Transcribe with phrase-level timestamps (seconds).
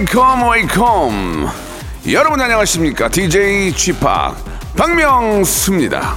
[0.00, 1.48] Welcome, welcome.
[2.10, 3.10] 여러분 안녕하십니까?
[3.10, 3.92] DJ p
[4.74, 6.16] 박명수입니다.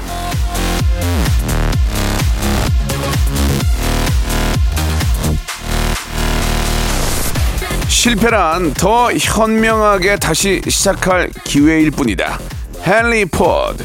[7.90, 12.40] 실패란 더 현명하게 다시 시작할 기회일 뿐이다.
[12.88, 13.84] 헨리 포드.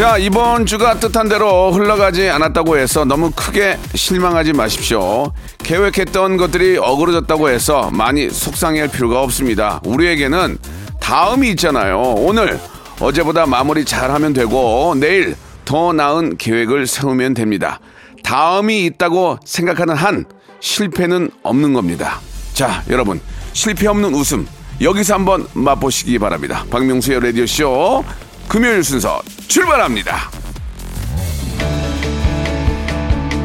[0.00, 5.30] 자, 이번 주가 뜻한 대로 흘러가지 않았다고 해서 너무 크게 실망하지 마십시오.
[5.58, 9.78] 계획했던 것들이 어그러졌다고 해서 많이 속상해할 필요가 없습니다.
[9.84, 10.56] 우리에게는
[11.00, 12.00] 다음이 있잖아요.
[12.00, 12.58] 오늘
[12.98, 17.78] 어제보다 마무리 잘하면 되고 내일 더 나은 계획을 세우면 됩니다.
[18.24, 20.24] 다음이 있다고 생각하는 한
[20.60, 22.20] 실패는 없는 겁니다.
[22.54, 23.20] 자, 여러분
[23.52, 24.48] 실패 없는 웃음
[24.80, 26.64] 여기서 한번 맛보시기 바랍니다.
[26.70, 28.02] 박명수의 라디오 쇼
[28.50, 30.28] 금요일 순서 출발합니다.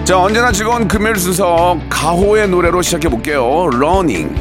[0.04, 3.70] 자, 언제나 즐거운 금요일 순서 가호의 노래로 시작해 볼게요.
[3.72, 4.34] 러닝.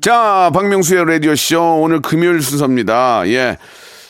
[0.00, 3.28] 자, 박명수의 라디오쇼 오늘 금요일 순서입니다.
[3.28, 3.56] 예.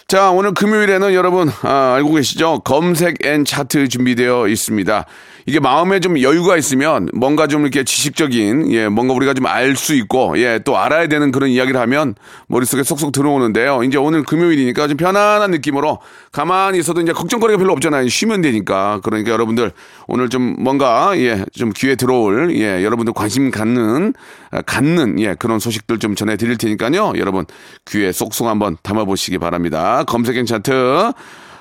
[0.09, 2.61] 자, 오늘 금요일에는 여러분, 아, 알고 계시죠?
[2.61, 5.05] 검색 N 차트 준비되어 있습니다.
[5.49, 9.95] 이게 마음에 좀 여유가 있으면 뭔가 좀 이렇게 지식적인, 예, 뭔가 우리가 좀 알 수
[9.95, 12.17] 있고, 예, 또 알아야 되는 그런 이야기를 하면
[12.49, 13.83] 머릿속에 쏙쏙 들어오는데요.
[13.85, 16.01] 이제 오늘 금요일이니까 좀 편안한 느낌으로
[16.33, 18.09] 가만히 있어도 이제 걱정거리가 별로 없잖아요.
[18.09, 19.01] 쉬면 되니까.
[19.05, 19.71] 그러니까 여러분들
[20.09, 24.15] 오늘 좀 뭔가, 예, 좀 귀에 들어올, 예, 여러분들 관심 갖는,
[24.51, 27.13] 아, 갖는, 예, 그런 소식들 좀 전해 드릴 테니까요.
[27.19, 27.45] 여러분
[27.89, 30.03] 귀에 쏙쏙 한번 담아 보시기 바랍니다.
[30.09, 31.13] 검색 N 차트.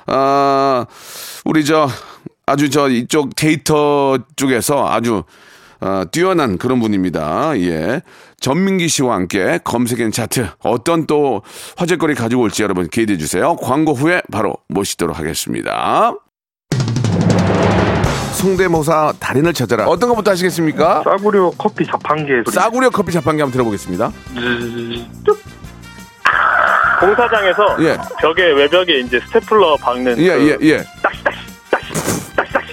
[0.07, 0.85] 아,
[1.45, 1.87] 우리 저,
[2.45, 5.23] 아주 저 이쪽 데이터 쪽에서 아주
[5.81, 7.57] 어, 뛰어난 그런 분입니다.
[7.59, 8.01] 예.
[8.39, 11.41] 전민기 씨와 함께 검색 N 차트 어떤 또
[11.77, 13.55] 화제거리 가지고 올지 여러분 기대해 주세요.
[13.55, 16.13] 광고 후에 바로 모시도록 하겠습니다.
[18.33, 19.85] 성대모사 달인을 찾아라.
[19.85, 21.03] 어떤 것부터 하시겠습니까?
[21.03, 22.53] 싸구려 커피 자판기 소리.
[22.53, 24.11] 싸구려 커피 자판기 한번 들어보겠습니다.
[26.99, 27.97] 공사장에서 예.
[28.21, 30.85] 벽에 외벽에 이제 스테플러 박는 예, 그 예, 예.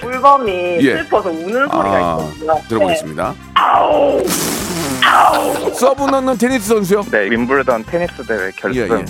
[0.03, 0.97] 물범이 예.
[0.97, 2.61] 슬퍼서 우는 소리가 아, 있거든요.
[2.69, 3.33] 들어보겠습니다.
[5.73, 7.01] 서브 넣는 테니스 선수요?
[7.11, 8.81] 네, 윔블던 테니스 대회 결승.
[8.81, 9.05] 예, 예.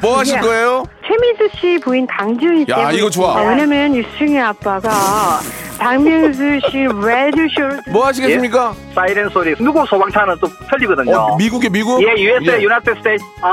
[0.00, 0.84] 뭐 하실 거예요?
[1.06, 2.70] 최민수 씨 부인 강주은 씨.
[2.70, 3.38] 야, 이거 좋아.
[3.38, 5.40] 아, 왜냐면 유성이 아빠가
[5.78, 8.74] 박명수 씨 라디오 쇼를 뭐 하시겠습니까?
[8.94, 9.54] 사이렌 소리.
[9.56, 11.16] 누구 소방차는 또 틀리거든요.
[11.16, 12.02] 어, 미국에 미국?
[12.02, 12.62] 예, USA, 예.
[12.62, 13.24] United State.
[13.40, 13.52] 박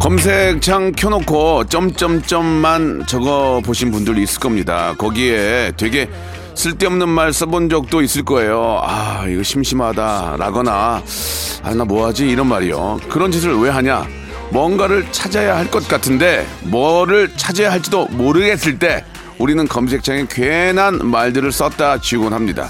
[0.00, 4.94] 검색창 켜놓고 점점점만 적어 보신 분들이 있을 겁니다.
[4.98, 6.08] 거기에 되게
[6.54, 8.80] 쓸데없는 말 써본 적도 있을 거예요.
[8.82, 10.36] 아, 이거 심심하다.
[10.38, 11.02] 라거나,
[11.62, 12.28] 아, 나 뭐하지?
[12.28, 13.00] 이런 말이요.
[13.08, 14.06] 그런 짓을 왜 하냐?
[14.50, 19.04] 뭔가를 찾아야 할 것 같은데, 뭐를 찾아야 할지도 모르겠을 때,
[19.38, 22.68] 우리는 검색창에 괜한 말들을 썼다 지우곤 합니다.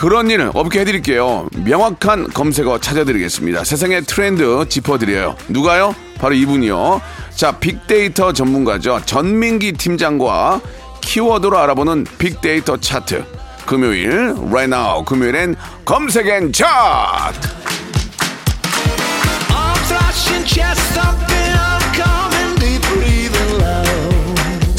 [0.00, 1.50] 그런 일 없게 해드릴게요.
[1.56, 3.64] 명확한 검색어 찾아드리겠습니다.
[3.64, 5.36] 세상의 트렌드 짚어드려요.
[5.48, 5.94] 누가요?
[6.16, 7.02] 바로 이분이요.
[7.36, 9.02] 자, 빅데이터 전문가죠.
[9.04, 10.62] 전민기 팀장과
[11.02, 13.26] 키워드로 알아보는 빅데이터 차트.
[13.66, 15.04] 금요일, right now.
[15.04, 17.48] 금요일엔 검색 N 차트.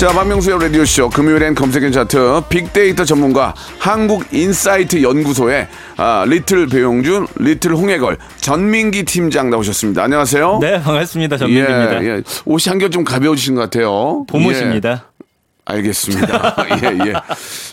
[0.01, 7.75] 자, 박명수의 라디오쇼 금요일엔 검색 N 차트 빅데이터 전문가 한국인사이트 연구소의 아, 리틀 배용준, 리틀
[7.75, 10.01] 홍혜걸, 전민기 팀장 나오셨습니다.
[10.01, 10.57] 안녕하세요.
[10.59, 11.37] 네, 반갑습니다.
[11.37, 12.03] 전민기입니다.
[12.03, 12.23] 예, 예.
[12.45, 14.25] 옷이 한결 좀 가벼워지신 것 같아요.
[14.27, 14.89] 봄옷입니다.
[14.89, 15.10] 예.
[15.71, 16.55] 알겠습니다.
[16.83, 17.13] 예, 예.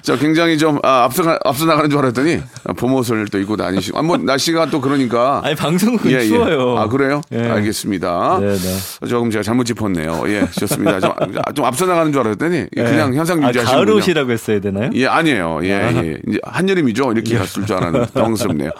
[0.02, 3.98] 자, 굉장히 좀, 아, 앞서, 가- 앞서 나가는 줄 알았더니, 아, 봄옷을 또 입고 다니시고.
[3.98, 5.40] 아, 뭐, 날씨가 또 그러니까.
[5.44, 6.26] 아니 방송은 예, 예.
[6.26, 6.78] 추워요.
[6.78, 7.20] 아, 그래요?
[7.32, 7.48] 예.
[7.48, 8.38] 알겠습니다.
[8.40, 9.06] 네, 네.
[9.08, 10.24] 조금 제가 잘못 짚었네요.
[10.28, 11.00] 예, 좋습니다.
[11.00, 11.12] 좀,
[11.54, 14.90] 좀 앞서 나가는 줄 알았더니, 그냥 현상 아, 유지하시는 가을 옷이라고 했어야 되나요?
[14.94, 15.60] 예, 아니에요.
[15.64, 16.18] 예, 예.
[16.28, 17.12] 이제 한여름이죠.
[17.12, 18.70] 이렇게 갔을 줄 알았는데 당황스럽네요.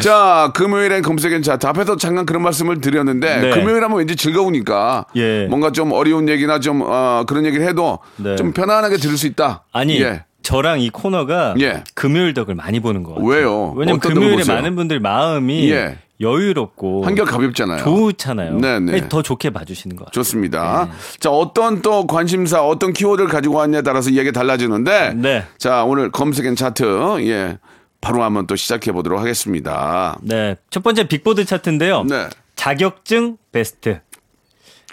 [0.00, 3.50] 자, 금요일엔 검색엔 차트 앞에서 잠깐 그런 말씀을 드렸는데 네.
[3.50, 5.46] 금요일 하면 왠지 즐거우니까 예.
[5.48, 8.36] 뭔가 좀 어려운 얘기나 좀 어, 그런 얘기를 해도 네.
[8.36, 9.64] 좀 편안하게 들을 수 있다.
[9.72, 10.24] 아니 예.
[10.42, 11.84] 저랑 이 코너가 예.
[11.94, 13.26] 금요일 덕을 많이 보는 것 같아요.
[13.26, 13.72] 왜요?
[13.76, 14.44] 왜냐면 금요일에?
[14.46, 15.98] 많은 분들 마음이 예.
[16.20, 17.82] 여유롭고 한결 가볍잖아요.
[17.82, 18.58] 좋잖아요.
[18.58, 19.08] 네네.
[19.08, 20.12] 더 좋게 봐주시는 것 같아요.
[20.12, 20.88] 좋습니다.
[20.90, 21.18] 네.
[21.18, 25.44] 자, 어떤 또 관심사, 어떤 키워드를 가지고 왔냐에 따라서 이야기 가 달라지는데 네.
[25.56, 27.58] 자, 오늘 검색엔 차트 예.
[28.02, 30.18] 바로 한번 또 시작해 보도록 하겠습니다.
[30.22, 32.04] 네, 첫 번째 빅보드 차트인데요.
[32.04, 32.28] 네.
[32.54, 34.00] 자격증 베스트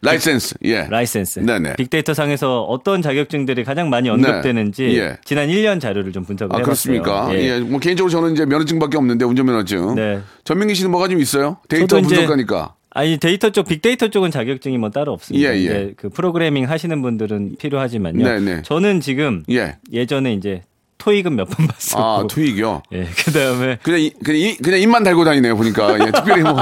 [0.01, 0.55] 라이센스.
[0.63, 0.87] 예.
[0.89, 1.39] 라이센스.
[1.39, 1.75] 네네.
[1.75, 4.95] 빅데이터 상에서 어떤 자격증들이 가장 많이 언급되는지 네.
[4.97, 5.17] 예.
[5.25, 7.01] 지난 1년 자료를 좀 분석을 아, 해봤어요.
[7.01, 7.29] 그렇습니까?
[7.33, 7.43] 예.
[7.43, 7.59] 예.
[7.59, 9.95] 뭐 개인적으로 저는 이제 면허증밖에 없는데 운전면허증.
[9.95, 10.19] 네.
[10.43, 11.57] 전민기 씨는 뭐가 좀 있어요?
[11.67, 12.75] 데이터 분석가니까.
[12.91, 15.53] 아니 데이터 쪽 빅데이터 쪽은 자격증이 뭐 따로 없습니다.
[15.53, 15.93] 예, 예.
[15.95, 18.23] 그 프로그래밍 하시는 분들은 필요하지만요.
[18.23, 18.61] 네, 네.
[18.63, 19.77] 저는 지금 예.
[19.91, 20.63] 예전에 이제
[21.07, 22.03] 토익은 몇 번 봤었고.
[22.03, 22.81] 아, 토익이요.
[22.91, 25.93] 예, 그 다음에 그냥, 이- 그냥, 이- 그냥 입만 달고 다니네요, 보니까.
[26.05, 26.57] 예, 특별히 뭐,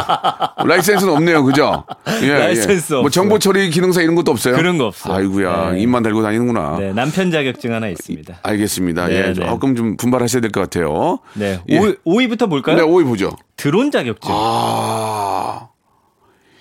[0.63, 1.83] 라이센스는 없네요, 그죠?
[2.21, 3.01] 예, 라이센스 예.
[3.01, 3.09] 뭐.
[3.09, 4.55] 정보 처리 기능사 이런 것도 없어요?
[4.55, 5.15] 그런 거 없어요.
[5.15, 5.79] 아이고야, 네.
[5.79, 6.77] 입만 달고 다니는구나.
[6.79, 8.35] 네, 남편 자격증 하나 있습니다.
[8.43, 9.07] 알겠습니다.
[9.07, 9.33] 네, 예, 네.
[9.33, 11.17] 조금 좀 분발하셔야 될 것 같아요.
[11.33, 11.59] 네.
[11.69, 11.79] 예.
[12.03, 12.75] 5 위, 부터 볼까요?
[12.75, 13.31] 네, 5위 보죠.
[13.57, 14.29] 드론 자격증.
[14.31, 15.69] 아,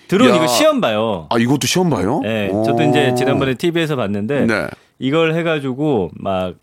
[0.09, 0.37] 드론 야.
[0.37, 1.27] 이거 시험 봐요.
[1.31, 2.21] 아, 이것도 시험 봐요?
[2.23, 2.65] 네, 오.
[2.65, 4.67] 저도 이제 지난번에 TV에서 봤는데 네.
[4.99, 6.55] 이걸 해가지고 막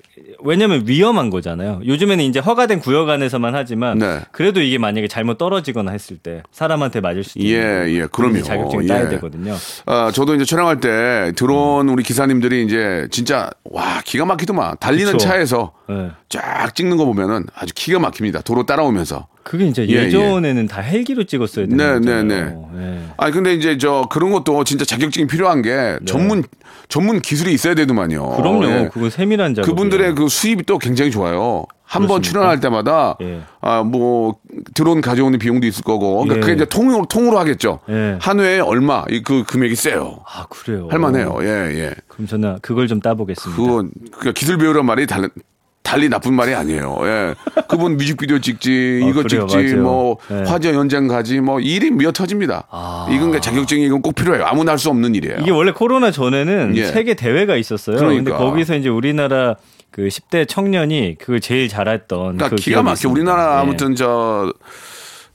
[0.44, 1.82] 왜냐면 위험한 거잖아요.
[1.86, 4.22] 요즘에는 이제 허가된 구역 안에서만 하지만 네.
[4.32, 8.42] 그래도 이게 만약에 잘못 떨어지거나 했을 때 사람한테 맞을 수도 있는 예, 예, 그럼요.
[8.42, 9.10] 자격증을 따야 예.
[9.10, 9.56] 되거든요.
[9.86, 15.28] 아, 저도 이제 촬영할 때 드론 우리 기사님들이 이제 진짜 와 기가 막히더만 달리는 그쵸.
[15.28, 16.10] 차에서 네.
[16.30, 18.42] 쫙 찍는 거 보면은 아주 기가 막힙니다.
[18.42, 19.28] 도로 따라오면서.
[19.44, 22.70] 그게 이제 예, 예전에는 다 헬기로 찍었어야 되는 네, 네, 거잖아요.
[22.76, 23.06] 네.
[23.18, 26.44] 아니 근데 이제 저 그런 것도 진짜 자격증이 필요한 게 전문
[26.92, 28.36] 전문 기술이 있어야 되더만요.
[28.36, 28.66] 그럼요.
[28.66, 28.90] 예.
[28.92, 29.68] 그거 세밀한 작업.
[29.70, 31.66] 그분들의 그 수입이 또 굉장히 좋아요.
[31.84, 32.22] 한 번?
[32.22, 33.42] 출연할 때마다 예.
[33.62, 34.36] 아뭐
[34.74, 36.40] 드론 가져오는 비용도 있을 거고 그러니까 예.
[36.42, 37.80] 그게 이제 통으로 통으로 하겠죠.
[37.90, 38.18] 예.
[38.22, 40.20] 한 회에 얼마 이 그 금액이 세요.
[40.28, 40.88] 아 그래요.
[40.92, 41.38] 할만해요.
[41.44, 41.94] 예 예.
[42.08, 43.62] 그럼 저는 그걸 좀 따보겠습니다.
[43.62, 45.30] 그건 그 기술 배우란 말이 달,
[45.92, 47.00] 달리 나쁜 말이 아니에요.
[47.02, 47.36] 예.
[47.68, 49.46] 그분 뮤직비디오 찍지, 아, 이거 그래요.
[49.46, 49.82] 찍지, 맞아요.
[49.84, 50.44] 뭐 네.
[50.44, 52.64] 화제 연장 가지, 뭐 일이 미어 터집니다.
[52.72, 53.10] 아.
[53.12, 54.46] 이건 그 자격증이 이건 꼭 필요해요.
[54.46, 55.40] 아무나 할 수 없는 일이에요.
[55.42, 56.86] 이게 원래 코로나 전에는 예.
[56.86, 57.98] 세계 대회가 있었어요.
[57.98, 58.38] 그러니까.
[58.38, 59.58] 거기서 이제 우리나라
[59.92, 63.10] 그 10대 청년이 그걸 제일 잘했던 그러니까 그 기가 막혀.
[63.10, 63.60] 우리나라 예.
[63.62, 64.54] 아무튼 저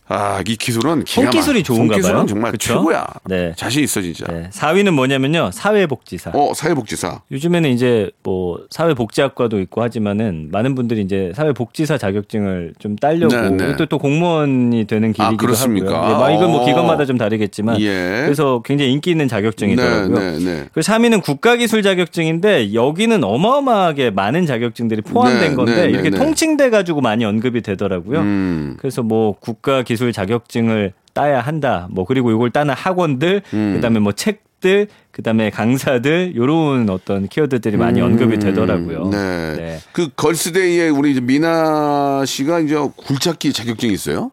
[0.08, 2.26] 아, 이 기술은 기가 손기술이 막- 좋은가 손기술은 봐요.
[2.26, 2.74] 정말 그쵸?
[2.74, 3.06] 최고야.
[3.24, 3.52] 네.
[3.56, 4.24] 자신 있어 진짜.
[4.32, 4.48] 네.
[4.52, 5.50] 4위는 뭐냐면요.
[5.52, 6.30] 사회복지사.
[6.34, 7.22] 어, 사회복지사.
[7.32, 13.76] 요즘에는 이제 뭐 사회복지학과도 있고 하지만은 많은 분들이 이제 사회복지사 자격증을 좀 따려고 네, 네.
[13.76, 15.94] 또, 또 공무원이 되는 길이기도 아, 그렇습니까?
[15.96, 16.12] 하고요.
[16.12, 16.64] 예, 뭐 이건 뭐 어.
[16.66, 18.22] 기관마다 좀 다르겠지만 예.
[18.24, 20.18] 그래서 굉장히 인기 있는 자격증이더라고요.
[20.18, 20.64] 네, 네, 네.
[20.72, 26.16] 그 3위는 국가기술 자격증인데 여기는 어마어마하게 많은 자격증들이 포함된 네, 건데 네, 네, 이렇게 네.
[26.18, 28.20] 통칭돼 가지고 많이 언급이 되더라고요.
[28.20, 28.76] 음.
[28.78, 31.88] 그래서 뭐 국가기술 자격증을 따야 한다.
[31.90, 33.72] 뭐 그리고 이걸 따는 학원들, 음.
[33.74, 39.04] 그다음에 뭐 책들, 그다음에 강사들 요런 어떤 키워드들이 많이 언급이 되더라고요.
[39.06, 39.10] 음.
[39.10, 39.54] 네.
[39.56, 39.78] 네.
[39.92, 44.30] 그 걸스데이에 우리 미나 씨가 이제 굴착기 자격증이 있어요?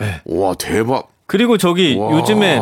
[0.00, 0.20] 네.
[0.26, 1.08] 와, 대박.
[1.26, 2.12] 그리고 저기 와.
[2.16, 2.58] 요즘에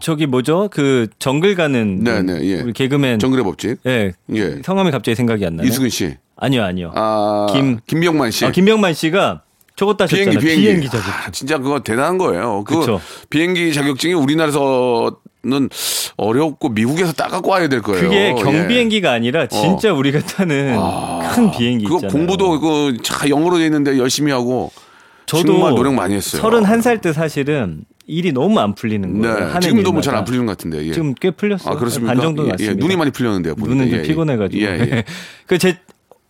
[0.00, 0.68] 저기 뭐죠?
[0.72, 2.60] 그 정글 가는 네, 네, 예.
[2.62, 3.78] 우리 개그맨 정글의 법칙.
[3.86, 4.12] 예.
[4.34, 4.60] 예.
[4.64, 5.68] 성함이 갑자기 생각이 안 나네.
[5.68, 6.16] 이수근 씨.
[6.36, 6.92] 아니요, 아니요.
[6.96, 8.44] 아, 김- 김병만 씨.
[8.44, 9.42] 아, 김병만 씨가
[9.78, 10.24] 저것 따셨잖아요.
[10.40, 10.62] 비행기, 비행기.
[10.62, 11.12] 비행기 자격증.
[11.12, 12.64] 아, 진짜 그거 대단한 거예요.
[12.64, 13.00] 그 그쵸.
[13.30, 15.68] 비행기 자격증이 우리나라에서는
[16.16, 18.02] 어렵고 미국에서 따갖고 와야 될 거예요.
[18.02, 18.42] 그게 예.
[18.42, 20.76] 경비행기가 아니라 진짜 우리가 타는
[21.32, 22.12] 큰 비행기 그거 있잖아요.
[22.12, 24.72] 공부도 그차 영어로 돼 있는데 열심히 하고
[25.26, 26.42] 저도 정말 노력 많이 했어요.
[26.42, 29.52] 31살 때 사실은 일이 너무 안 풀리는 거예요.
[29.52, 29.60] 네.
[29.60, 30.00] 지금도 뭐.
[30.00, 30.84] 잘 안 풀리는 것 같은데.
[30.88, 30.92] 예.
[30.92, 31.72] 지금 꽤 풀렸어요.
[31.72, 32.14] 아, 그렇습니까?
[32.14, 32.72] 반 정도 예, 났습니다.
[32.72, 33.54] 예, 눈이 많이 풀렸는데요.
[33.54, 33.74] 보니까.
[33.74, 34.06] 눈은 좀 예, 예.
[34.08, 34.60] 피곤해가지고.
[34.64, 35.04] 예, 예.
[35.46, 35.78] 그제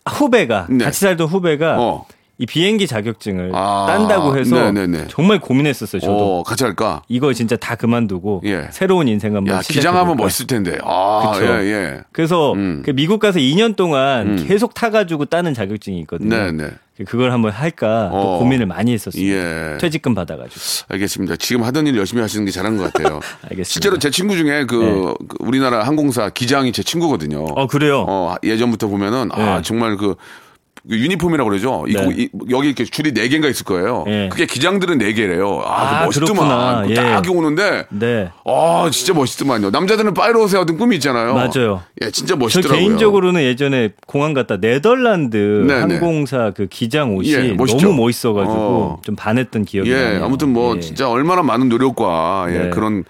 [0.07, 0.83] 후배가 네.
[0.85, 2.05] 같이 살던 후배가 어.
[2.39, 5.07] 이 비행기 자격증을 아, 딴다고 해서 네네네.
[5.09, 5.99] 정말 고민했었어요.
[5.99, 7.01] 저도 어, 같이 할까?
[7.09, 8.69] 이거 진짜 다 그만두고 예.
[8.71, 9.59] 새로운 인생 한번 야.
[9.59, 10.77] 기장하면 멋있을 텐데.
[10.81, 11.45] 아, 그쵸.
[11.45, 11.99] 예, 예.
[12.13, 12.81] 그래서 음.
[12.85, 14.45] 그 미국 가서 2년 동안 음.
[14.47, 16.29] 계속 타가지고 따는 자격증이 있거든요.
[16.29, 16.69] 네, 네.
[17.05, 18.39] 그걸 한번 할까 또 어.
[18.39, 19.35] 고민을 많이 했었습니다.
[19.35, 19.77] 예.
[19.77, 20.85] 퇴직금 받아가지고.
[20.87, 21.35] 알겠습니다.
[21.35, 23.19] 지금 하던 일 열심히 하시는 게 잘한 것 같아요.
[23.43, 23.63] 알겠습니다.
[23.65, 27.43] 실제로 제 친구 중에 그, 그 우리나라 항공사 기장이 제 친구거든요.
[27.43, 28.05] 어 그래요.
[28.07, 29.61] 어, 예전부터 보면은 아 네.
[29.61, 30.15] 정말 그, 그
[30.89, 31.85] 유니폼이라고 그러죠.
[31.87, 32.07] 이- 네.
[32.17, 34.03] 이- 여기 이렇게 줄이 네 개인가 있을 거예요.
[34.07, 34.29] 네.
[34.29, 35.61] 그게 기장들은 네 개래요.
[35.65, 36.85] 아, 아, 그 멋있더만.
[36.85, 36.93] 그 예.
[36.95, 38.29] 딱 오는데 네.
[38.45, 39.69] 아 진짜 멋있더만요.
[39.71, 41.33] 남자들은 파이로스에 어떤 꿈이 있잖아요.
[41.33, 41.81] 맞아요.
[42.01, 42.79] 예, 진짜 저 멋있더라고요.
[42.79, 45.79] 개인적으로는 예전에 공항 갔다 네덜란드 네, 네.
[45.81, 47.87] 항공사 그 기장 옷이 예, 멋있죠?
[47.87, 49.01] 너무 멋있어가지고 어.
[49.03, 50.25] 좀 반했던 기억이 예, 나네요.
[50.25, 50.79] 아무튼 뭐 예.
[50.79, 52.69] 진짜 얼마나 많은 노력과 예, 네.
[52.69, 53.03] 그런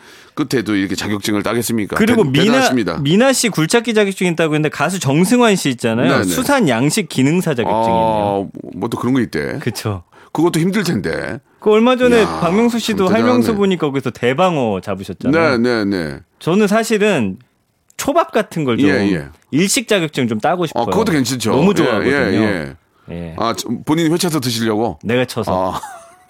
[0.47, 1.95] 끝에도 이렇게 자격증을 따겠습니까?
[1.97, 2.99] 그리고 대- 미나 대단하십니다.
[3.01, 6.09] 미나 씨 굴착기 자격증 있다고 했는데 가수 정승환 씨 있잖아요.
[6.11, 6.23] 네, 네.
[6.23, 8.49] 수산 양식 기능사 자격증이네요.
[8.53, 9.59] 아, 뭐또 그런 거 있대.
[9.59, 10.03] 그렇죠.
[10.31, 11.39] 그것도 힘들 텐데.
[11.59, 13.09] 그 얼마 전에 야, 박명수 씨도.
[13.09, 15.57] 할명수 보니까 거기서 대방어 잡으셨잖아요.
[15.57, 16.19] 네, 네, 네.
[16.39, 17.37] 저는 사실은
[17.97, 19.25] 초밥 같은 걸좀 예, 예.
[19.51, 20.83] 일식 자격증 좀 따고 싶어요.
[20.83, 21.51] 어, 그것도 괜찮죠.
[21.51, 22.13] 너무 예, 좋아하거든요.
[22.15, 22.75] 예,
[23.09, 23.13] 예.
[23.13, 23.35] 예.
[23.37, 24.99] 아, 저- 본인이 회차에서 드시려고?
[25.03, 25.73] 내가 쳐서.
[25.73, 25.81] 아,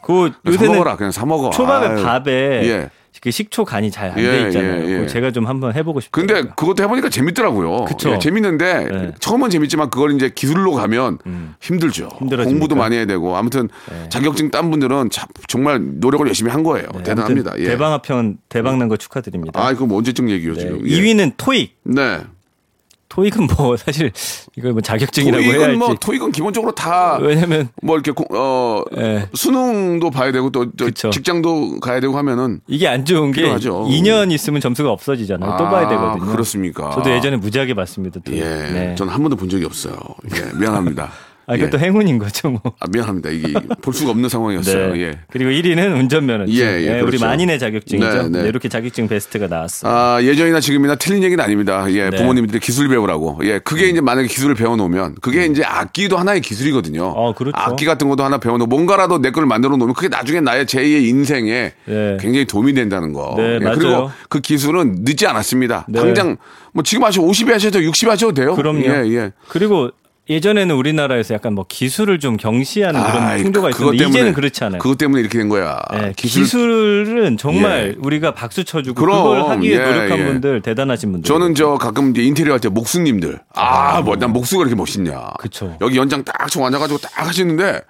[0.01, 0.95] 그사 요새는 먹어라.
[0.95, 1.51] 그냥 사 먹어.
[1.51, 2.03] 초밥에 아유.
[2.03, 2.31] 밥에
[2.63, 2.89] 예.
[3.21, 4.85] 그 식초 간이 잘 안돼 예, 있잖아요.
[4.85, 5.07] 예, 예.
[5.07, 6.25] 제가 좀 한번 해보고 싶어요.
[6.25, 7.85] 근데 그것도 해보니까 재밌더라고요.
[7.85, 8.11] 그쵸.
[8.13, 8.89] 예, 재밌는데 네.
[8.91, 9.13] 음.
[9.19, 11.17] 처음은 재밌지만 그걸 이제 기술로 가면
[11.61, 12.09] 힘들죠.
[12.19, 12.45] 힘들어집니까?
[12.45, 13.67] 공부도 많이 해야 되고 아무튼
[14.09, 16.87] 자격증 딴 분들은 참- 정말 노력을 열심히 한 거예요.
[16.93, 17.51] 네, 대단합니다.
[17.51, 17.69] 아무튼 예.
[17.69, 19.59] 대방아 편 대박 난 거 축하드립니다.
[19.61, 20.59] 아, 그럼 언제쯤 얘기요 네.
[20.61, 20.87] 지금?
[20.87, 20.95] 예.
[21.01, 21.77] 2위는 토익.
[21.83, 22.19] 네.
[23.09, 24.11] 토익은 뭐 사실
[24.55, 25.77] 이걸 뭐 자격증이라고 해야 토익은 할지.
[25.77, 29.27] 뭐 토익은 기본적으로 다 왜냐면 뭐 이렇게 고- 어 예.
[29.33, 31.09] 수능도 봐야 되고 또, 또 그쵸.
[31.09, 33.85] 직장도 가야 되고 하면은 이게 안 좋은 게 필요하죠.
[33.89, 35.55] 2년 있으면 점수가 없어지잖아요.
[35.57, 36.31] 또 아, 봐야 되거든요.
[36.31, 36.91] 그렇습니까?
[36.91, 38.19] 저도 예전에 무지하게 봤습니다.
[38.23, 38.31] 또.
[38.33, 38.95] 예, 네.
[38.95, 39.95] 저는 한 번도 본 적이 없어요.
[40.35, 41.09] 예, 미안합니다.
[41.49, 41.57] 아, 예.
[41.57, 42.61] 이것도 행운인 거죠, 뭐.
[42.79, 43.31] 아, 미안합니다.
[43.31, 44.93] 이게 볼 수가 없는 상황이었어요.
[44.93, 45.01] 네.
[45.01, 45.19] 예.
[45.31, 46.53] 그리고 1위는 운전면허증.
[46.53, 47.25] 예, 예, 네, 우리 그렇죠.
[47.25, 48.07] 만인의 자격증이죠.
[48.23, 48.41] 네, 네.
[48.43, 49.91] 네, 이렇게 자격증 베스트가 나왔어요.
[49.91, 51.85] 아, 예전이나 지금이나 틀린 얘기는 아닙니다.
[51.89, 52.17] 예, 네.
[52.17, 53.39] 부모님들이 기술 배우라고.
[53.45, 57.01] 예, 그게 이제 만약에 기술을 배워 놓으면 그게 이제 악기도 하나의 기술이거든요.
[57.07, 57.13] 음.
[57.15, 57.55] 어, 그렇죠.
[57.57, 61.07] 악기 같은 것도 하나 배워 놓고 뭔가라도 내 걸 만들어 놓으면 그게 나중에 나의 제2의
[61.07, 62.17] 인생에 네.
[62.19, 63.35] 굉장히 도움이 된다는 거.
[63.37, 63.77] 네, 예, 맞아요.
[63.77, 65.85] 그리고 그 기술은 늦지 않았습니다.
[65.87, 65.99] 네.
[65.99, 66.37] 당장
[66.73, 68.53] 뭐 지금 하셔도 50에 하셔도 60에 하셔도 돼요.
[68.55, 68.81] 그럼요.
[68.85, 69.31] 예, 예.
[69.47, 69.89] 그리고
[70.29, 74.79] 예전에는 우리나라에서 약간 뭐 기술을 좀 경시하는 그런 아이, 풍조가 있었는데 이제는 때문에- 그렇지 않아요.
[74.79, 75.81] 그것 때문에 이렇게 된 거야.
[75.91, 76.43] 네, 기술.
[76.43, 77.99] 기술 은 정말 예.
[77.99, 80.25] 우리가 박수 쳐주고 그럼, 그걸 하기 위해 예, 노력한 예.
[80.25, 81.27] 분들 대단하신 분들.
[81.27, 83.39] 저는 저 가끔 이제 인테리어 할 때 목수님들.
[83.55, 85.31] 아, 뭐, 난 목수가 이렇게 멋있냐.
[85.39, 85.75] 그쵸.
[85.81, 87.81] 여기 연장 딱총 앉아가지고 딱 하시는데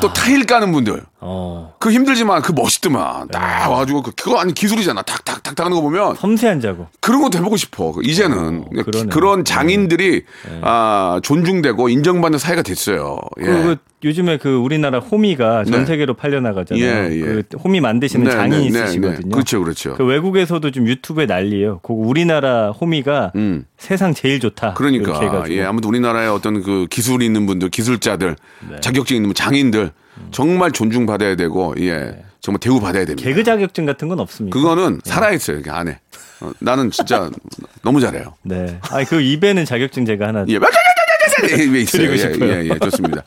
[0.00, 1.02] 또 타일 까는 분들.
[1.26, 3.28] 어, 그 힘들지만 그 멋있더만.
[3.28, 3.32] 네.
[3.32, 5.00] 딱 와가지고 그- 그거 아니 기술이잖아.
[5.02, 6.88] 탁탁탁 하는 거 보면 섬세한 작업.
[7.00, 7.92] 그런 것도 해보고 싶어.
[7.92, 9.08] 그 이제는 그러니까 그러네요.
[9.08, 10.24] 그런 장인들이
[10.60, 13.18] 아, 존중되고 인정받는 사회가 됐어요.
[13.40, 13.44] 예.
[13.44, 15.86] 그리고 요즘에 그 우리나라 호미가 전 네.
[15.86, 16.84] 세계로 팔려나가잖아요.
[16.84, 17.20] 예, 예.
[17.20, 19.20] 그 호미 만드시는 네, 장인이 네, 네, 있으시거든요.
[19.22, 19.28] 네.
[19.30, 19.94] 그렇죠, 그렇죠.
[19.94, 21.80] 그 외국에서도 좀 유튜브에 난리예요.
[21.82, 23.64] 그 우리나라 호미가 음.
[23.78, 24.74] 세상 제일 좋다.
[24.74, 25.44] 그러니까.
[25.48, 28.36] 예 아무튼 우리나라의 어떤 그 기술이 있는 분들 기술자들
[28.68, 28.80] 네.
[28.80, 29.92] 자격증 있는 분, 장인들
[30.30, 33.22] 정말 존중받아야 되고 예 정말 대우 받아야 됩니다.
[33.22, 33.30] 네.
[33.30, 34.58] 개그 자격증 같은 건 없습니까?
[34.58, 35.98] 그거는 살아있어요 그 안에
[36.40, 37.30] 어, 나는 진짜
[37.82, 38.34] 너무 잘해요.
[38.42, 38.78] 네.
[38.90, 40.58] 아, 그 입에는 자격증 제가 하나 예,
[41.80, 41.86] 있어요?
[41.86, 42.52] 드리고 예, 싶어요.
[42.52, 43.22] 예, 예, 좋습니다.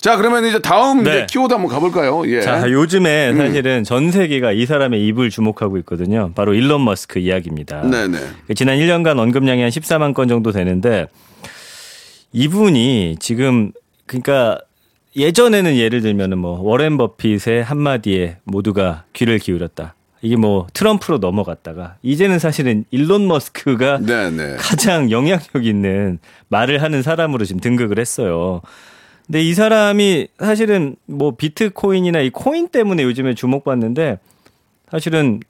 [0.00, 1.10] 자, 그러면 이제 다음 네.
[1.10, 2.22] 이제 키워드 한번 가볼까요?
[2.26, 2.40] 예.
[2.40, 3.36] 자, 요즘에 음.
[3.38, 6.32] 사실은 전 세계가 이 사람의 입을 주목하고 있거든요.
[6.34, 7.82] 바로 일론 머스크 이야기입니다.
[7.82, 8.18] 네네.
[8.54, 11.06] 지난 1년간 언급량이 한 14만 건 정도 되는데
[12.32, 13.72] 이분이 지금
[14.06, 14.60] 그러니까
[15.18, 19.94] 예전에는 예를 들면은 뭐 워렌 버핏의 한마디에 모두가 귀를 기울였다.
[20.22, 24.56] 이게 뭐 트럼프로 넘어갔다가 이제는 사실은 일론 머스크가 네네.
[24.58, 28.60] 가장 영향력 있는 말을 하는 사람으로 지금 등극을 했어요.
[29.26, 34.18] 근데 이 사람이 사실은 뭐 비트코인이나 이 코인 때문에 요즘에 주목받는데
[34.90, 35.40] 사실은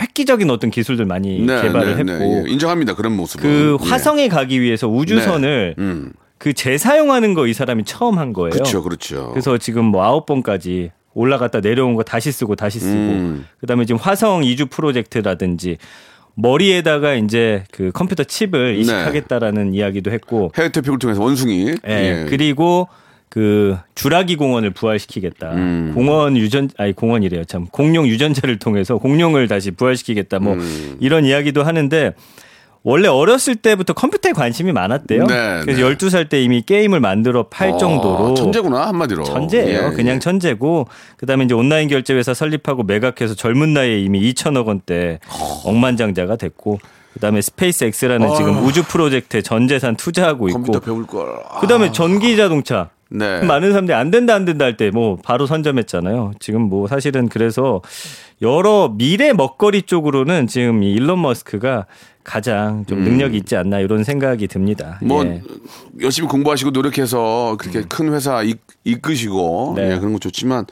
[0.00, 2.50] 획기적인 어떤 기술들 많이 네, 개발을 네, 했고 네, 예.
[2.50, 2.94] 인정합니다.
[2.94, 3.42] 그런 모습은.
[3.42, 3.88] 그 예.
[3.88, 5.82] 화성에 가기 위해서 우주선을 네.
[5.82, 6.12] 음.
[6.42, 8.50] 그 재사용하는 거 이 사람이 처음 한 거예요.
[8.50, 9.30] 그렇죠, 그렇죠.
[9.30, 13.46] 그래서 지금 뭐 아홉 번까지 올라갔다 내려온 거 다시 쓰고 다시 쓰고 음.
[13.60, 15.76] 그다음에 지금 화성 이주 프로젝트라든지
[16.34, 21.74] 머리에다가 이제 그 컴퓨터 칩을 이식하겠다라는 이야기도 했고 해외 토픽을 통해서 원숭이.
[21.86, 22.88] 예, 그리고
[23.28, 25.52] 그 주라기 공원을 부활시키겠다.
[25.52, 25.92] 음.
[25.94, 27.44] 공원 유전 아니 공원이래요.
[27.44, 30.38] 참 공룡 유전자를 통해서 공룡을 다시 부활시키겠다.
[30.40, 30.96] 뭐 음.
[31.00, 32.14] 이런 이야기도 하는데
[32.84, 35.26] 원래 어렸을 때부터 컴퓨터에 관심이 많았대요.
[35.26, 35.94] 네, 그래서 네.
[35.96, 39.24] 12살 때 이미 게임을 만들어 팔 어, 정도로 천재구나 한마디로.
[39.24, 39.90] 천재예요.
[39.92, 40.18] 예, 그냥 예.
[40.18, 45.20] 천재고 그다음에 이제 온라인 결제 회사 설립하고 매각해서 젊은 나이에 이미 2천억 원대
[45.64, 46.80] 억만장자가 됐고
[47.14, 51.28] 그다음에 SpaceX라는 지금 우주 프로젝트에 전 재산 투자하고 있고 컴퓨터 배울 걸.
[51.48, 51.60] 아.
[51.60, 53.42] 그다음에 전기 자동차 네.
[53.46, 56.32] 많은 사람들이 안 된다 안 된다 할 때 뭐 바로 선점했잖아요.
[56.40, 57.80] 지금 뭐 사실은 그래서
[58.40, 61.86] 여러 미래 먹거리 쪽으로는 지금 이 일론 머스크가
[62.24, 64.98] 가장 좀 능력이 있지 않나 이런 생각이 듭니다.
[65.02, 65.08] 음.
[65.08, 65.42] 뭐 예.
[66.00, 68.54] 열심히 공부하시고 노력해서 그렇게 큰 회사 이,
[68.84, 69.92] 이끄시고 네.
[69.92, 70.66] 예, 그런 거 좋지만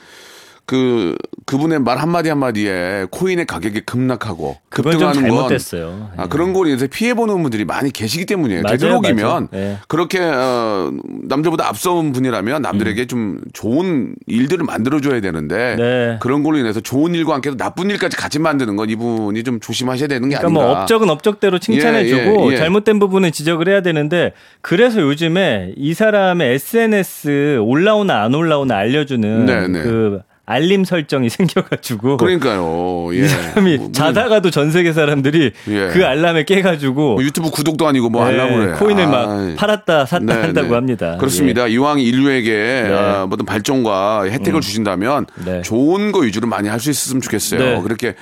[0.71, 6.11] 그 그분의 말 한마디 한마디에 코인의 가격이 급락하고 급등하는 건 잘못됐어요.
[6.17, 6.29] 아, 예.
[6.29, 8.63] 그런 거로 인해서 피해 보는 분들이 많이 계시기 때문이에요.
[8.63, 9.49] 맞아요, 되도록이면.
[9.55, 9.79] 예.
[9.89, 10.93] 그렇게 어,
[11.25, 15.77] 남들보다 앞서온 분이라면 남들에게 좀 좋은 일들을 만들어 줘야 되는데 음.
[15.77, 16.19] 네.
[16.21, 20.29] 그런 걸로 인해서 좋은 일과 함께 나쁜 일까지 같이 만드는 건 이분이 좀 조심하셔야 되는
[20.29, 20.73] 게 그러니까 아닌가.
[20.73, 22.57] 뭐 업적은 업적대로 칭찬해 주고 예, 예, 예.
[22.59, 29.67] 잘못된 부분은 지적을 해야 되는데 그래서 요즘에 이 사람의 SNS 올라오나 안 올라오나 알려주는 네,
[29.67, 29.83] 네.
[29.83, 33.15] 그 알림 설정이 생겨가지고 그러니까요.
[33.15, 33.19] 예.
[33.19, 35.89] 이 사람이 뭐, 자다가도 전 세계 사람들이 예.
[35.93, 38.73] 그 알람에 깨가지고 뭐 유튜브 구독도 아니고 뭐 네, 하려고 그래.
[38.73, 39.55] 코인을 막 아이.
[39.55, 40.75] 팔았다 샀다 네, 한다고 네.
[40.75, 41.17] 합니다.
[41.19, 41.69] 그렇습니다.
[41.69, 42.51] 이왕 인류에게
[42.89, 42.93] 네.
[42.93, 45.63] 어, 어떤 발전과 혜택을 주신다면 네.
[45.63, 47.59] 좋은 거 위주로 많이 할 수 있었으면 좋겠어요.
[47.61, 47.83] 네.
[47.83, 48.15] 그렇게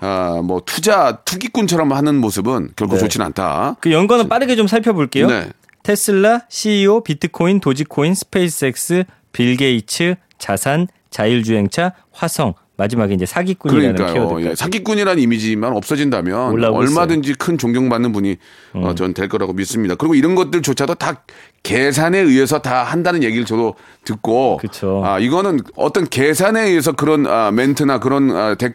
[0.00, 3.00] 아, 뭐 투자 투기꾼처럼 하는 모습은 결코 네.
[3.00, 3.76] 좋지는 않다.
[3.80, 5.26] 그 연관은 빠르게 좀 살펴볼게요.
[5.26, 5.48] 네.
[5.82, 14.50] 테슬라, CEO, 비트코인, 도지코인, 스페이스X, 빌 게이츠, 자산, 자율주행차, 화성, 마지막에 이제 사기꾼이라는 그러니까요.
[14.50, 18.36] 예, 사기꾼이라는 이미지만 없어진다면 얼마든지 큰 존경받는 분이
[18.72, 18.96] 어, 음.
[18.96, 19.94] 전될 거라고 믿습니다.
[19.94, 21.22] 그리고 이런 것들조차도 다
[21.62, 25.02] 계산에 의해서 다 한다는 얘기를 저도 듣고 그쵸.
[25.04, 28.74] 아 이거는 어떤 계산에 의해서 그런 아, 멘트나 그런 아, 댓,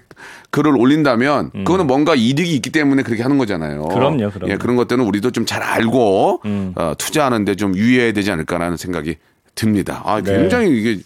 [0.52, 3.84] 글을 올린다면 그거는 뭔가 이득이 있기 때문에 그렇게 하는 거잖아요.
[3.84, 3.90] 음.
[3.90, 4.46] 그럼요, 그럼요.
[4.46, 4.50] 음.
[4.50, 6.42] 예, 그런 것들은 우리도 좀 잘 알고
[6.76, 9.18] 어, 투자하는데 좀 유의해야 되지 않을까라는 생각이
[9.60, 10.02] 듭니다.
[10.06, 10.38] 아, 네.
[10.38, 11.00] 굉장히 이게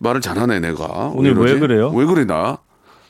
[0.00, 1.10] 말을 잘하네 내가.
[1.14, 1.60] 오늘 왜 이러지?
[1.60, 1.90] 그래요?
[1.90, 2.58] 왜 그래 나?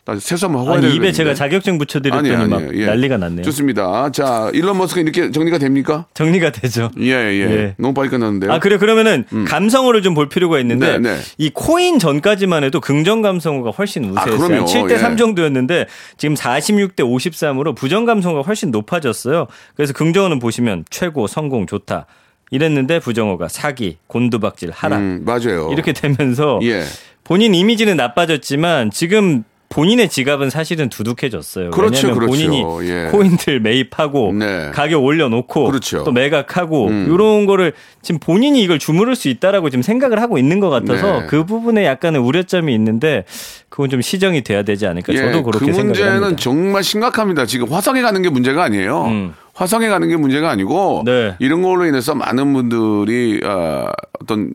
[0.06, 1.12] 나 세수 한번 하고 입에 되는데.
[1.12, 2.86] 제가 자격증 붙여드렸더니 아니, 막 예.
[2.86, 3.42] 난리가 났네요.
[3.44, 4.10] 좋습니다.
[4.10, 6.06] 자, 일론 머스크 이렇게 정리가 됩니까?
[6.14, 6.90] 정리가 되죠.
[6.98, 7.40] 예, 예.
[7.42, 7.74] 예.
[7.76, 8.50] 너무 빨리 끝났는데요.
[8.50, 11.18] 아 그래 그러면은 감성어를 좀 볼 필요가 있는데 네, 네.
[11.36, 14.48] 이 코인 전까지만 해도 긍정 감성어가 훨씬 우세했어요.
[14.48, 14.64] 그럼요.
[14.64, 15.16] 7대 3 예.
[15.16, 19.46] 정도였는데 지금 46대 53으로 부정 감성어가 훨씬 높아졌어요.
[19.76, 22.06] 그래서 긍정어는 보시면 최고 성공 좋다.
[22.50, 25.70] 이랬는데 부정어가 사기, 곤두박질, 하락 음, 맞아요.
[25.72, 26.82] 이렇게 되면서 예.
[27.24, 31.70] 본인 이미지는 나빠졌지만 지금 본인의 지갑은 사실은 두둑해졌어요.
[31.70, 32.48] 그렇죠, 왜냐하면 그렇죠.
[32.48, 33.08] 본인이 예.
[33.10, 34.70] 코인들 매입하고 네.
[34.72, 36.04] 가격 올려놓고 그렇죠.
[36.04, 37.10] 또 매각하고 음.
[37.12, 41.26] 이런 거를 지금 본인이 이걸 주무를 수 있다라고 지금 생각을 하고 있는 것 같아서 네.
[41.26, 43.24] 그 부분에 약간의 우려점이 있는데
[43.68, 46.42] 그건 좀 시정이 돼야 되지 않을까 예, 저도 그렇게 그 생각을 문제는 합니다.
[46.42, 47.44] 정말 심각합니다.
[47.44, 49.04] 지금 화성에 가는 게 문제가 아니에요.
[49.04, 49.34] 음.
[49.58, 51.34] 화성에 가는 게 문제가 아니고 네.
[51.40, 53.88] 이런 걸로 인해서 많은 분들이 어,
[54.20, 54.52] 어떤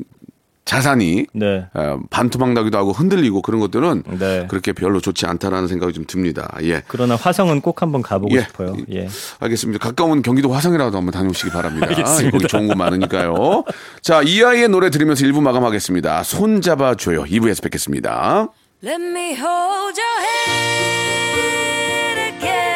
[0.63, 1.65] 자산이 네.
[1.73, 4.47] 어, 반토막 나기도 하고 흔들리고 그런 것들은 네.
[4.47, 6.55] 그렇게 별로 좋지 않다라는 생각이 좀 듭니다.
[6.61, 6.83] 예.
[6.87, 8.43] 그러나 화성은 꼭 한번 가보고 예.
[8.43, 8.77] 싶어요.
[8.93, 9.09] 예.
[9.39, 9.85] 알겠습니다.
[9.85, 11.87] 가까운 경기도 화성이라도 한번 다녀오시기 바랍니다.
[11.89, 12.31] 알겠습니다.
[12.31, 13.65] 거기 좋은 거 많으니까요.
[14.01, 16.23] 자, 이 아이의 노래 들으면서 1부 마감하겠습니다.
[16.23, 17.25] 손 잡아줘요.
[17.25, 18.47] 2부에서 뵙겠습니다.
[18.81, 22.72] Let me hold your hand again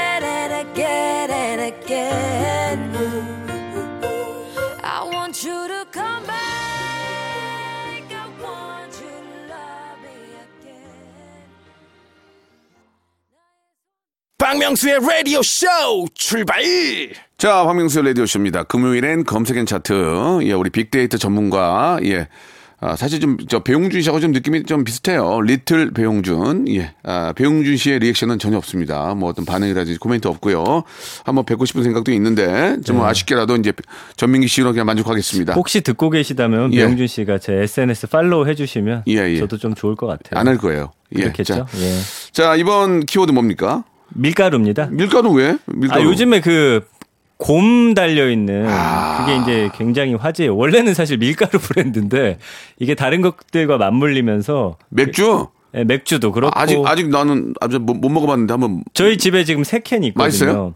[14.37, 15.65] 박명수의 라디오 쇼
[16.13, 16.61] 출발
[17.39, 18.63] 자, 박명수 라디오 쇼입니다.
[18.63, 20.39] 금요일엔 검색엔 차트.
[20.43, 21.99] 예, 우리 빅데이터 전문가.
[22.03, 22.27] 예.
[22.79, 25.41] 아, 사실 좀, 저, 배용준 씨하고 좀 느낌이 좀 비슷해요.
[25.41, 26.67] 리틀 배용준.
[26.75, 26.93] 예.
[27.03, 29.13] 아, 배용준 씨의 리액션은 전혀 없습니다.
[29.15, 30.83] 뭐 어떤 반응이라든지 코멘트 없고요.
[31.25, 33.71] 한번 뵙고 싶은 생각도 있는데, 좀 아쉽게라도 이제
[34.17, 35.53] 전민기 씨로 그냥 만족하겠습니다.
[35.53, 36.77] 혹시 듣고 계시다면 예.
[36.85, 39.37] 배용준 씨가 제 SNS follow 해 주시면 예, 예.
[39.39, 40.39] 저도 좀 좋을 것 같아요.
[40.39, 40.91] 안 할 거예요.
[41.15, 41.21] 예.
[41.21, 41.53] 그렇겠죠.
[41.55, 41.99] 자, 예.
[42.31, 43.83] 자, 이번 키워드 뭡니까?
[44.09, 44.87] 밀가루입니다.
[44.91, 45.57] 밀가루 왜?
[45.65, 46.01] 밀가루.
[46.01, 46.85] 아, 요즘에 그,
[47.37, 49.19] 곰 달려 있는 아.
[49.19, 50.55] 그게 이제 굉장히 화제예요.
[50.55, 52.39] 원래는 사실 밀가루 브랜드인데
[52.79, 55.47] 이게 다른 것들과 맞물리면서 맥주?
[55.75, 58.83] 예, 맥주도 그렇고 아직, 아직 나는 아직 못, 못 먹어봤는데 한번.
[58.93, 60.25] 저희 집에 지금 세 캔이 있거든요.
[60.25, 60.75] 맛있어요?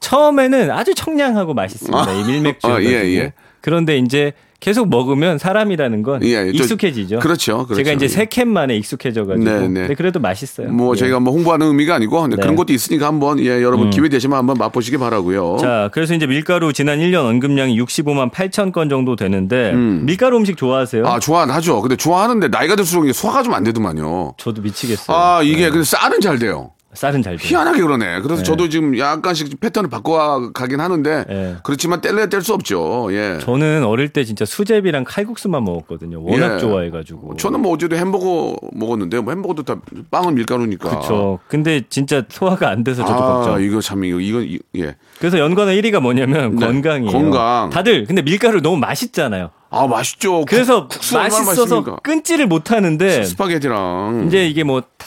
[0.00, 2.12] 처음에는 아주 청량하고 맛있습니다.
[2.12, 2.66] 이 밀맥주.
[2.66, 3.32] 아, 예, 예.
[3.60, 7.20] 그런데 이제 계속 먹으면 사람이라는 건 예, 저- 익숙해지죠.
[7.20, 7.74] 그렇죠, 그렇죠.
[7.76, 8.08] 제가 이제 예.
[8.08, 9.44] 세캔 만에 익숙해져가지고.
[9.44, 9.80] 네, 네.
[9.82, 10.68] 근데 그래도 맛있어요.
[10.72, 10.98] 뭐 예.
[10.98, 12.34] 저희가 뭐 홍보하는 의미가 아니고 네.
[12.34, 12.40] 음.
[12.40, 15.58] 그런 것도 있으니까 한번 예 여러분 기회 되시면 한번 맛보시기 바라고요.
[15.60, 21.06] 자, 그래서 이제 밀가루 지난 1년 언급량이 65만 8천 건 정도 되는데 밀가루 음식 좋아하세요?
[21.06, 21.80] 아 좋아하죠.
[21.80, 24.34] 근데 좋아하는데 나이가 들수록 소화가 좀 안 되더만요.
[24.38, 25.16] 저도 미치겠어요.
[25.16, 25.70] 아 이게 네.
[25.70, 26.70] 근데 쌀은 잘 돼요.
[26.94, 27.46] 쌀은 잘 돼요.
[27.48, 28.20] 희한하게 그러네.
[28.22, 31.56] 그래서 저도 지금 약간씩 패턴을 바꿔 가긴 하는데 네.
[31.62, 33.08] 그렇지만 뗄래야 뗄 수 없죠.
[33.12, 33.38] 예.
[33.42, 36.22] 저는 어릴 때 진짜 수제비랑 칼국수만 먹었거든요.
[36.22, 36.58] 워낙 예.
[36.58, 37.36] 좋아해가지고.
[37.36, 39.76] 저는 뭐 어제도 햄버거 먹었는데 뭐 햄버거도 다
[40.10, 40.88] 빵은 밀가루니까.
[40.88, 41.38] 그렇죠.
[41.46, 43.62] 근데 진짜 소화가 안 돼서 저도 아, 걱정.
[43.62, 44.96] 이거 참 이거 이거 이- 예.
[45.18, 47.12] 그래서 연관어 1위가 뭐냐면 네, 건강이에요.
[47.12, 47.68] 건강.
[47.70, 49.50] 다들 근데 밀가루 너무 맛있잖아요.
[49.70, 50.46] 아 맛있죠.
[50.46, 51.96] 그래서 국- 국수 맛있어서 맛있습니까?
[52.02, 55.06] 끊지를 못하는데 스파게티랑 이제 이게 뭐 타-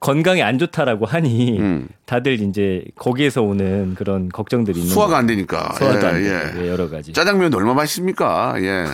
[0.00, 1.88] 건강에 안 좋다라고 하니 음.
[2.06, 5.18] 다들 이제 거기에서 오는 그런 걱정들이 있는 소화가.
[5.18, 5.74] 안 되니까.
[5.78, 7.12] 소화도 안 예, 되고 예, 여러 가지.
[7.12, 8.54] 짜장면 얼마나 맛있습니까?
[8.62, 8.86] 예.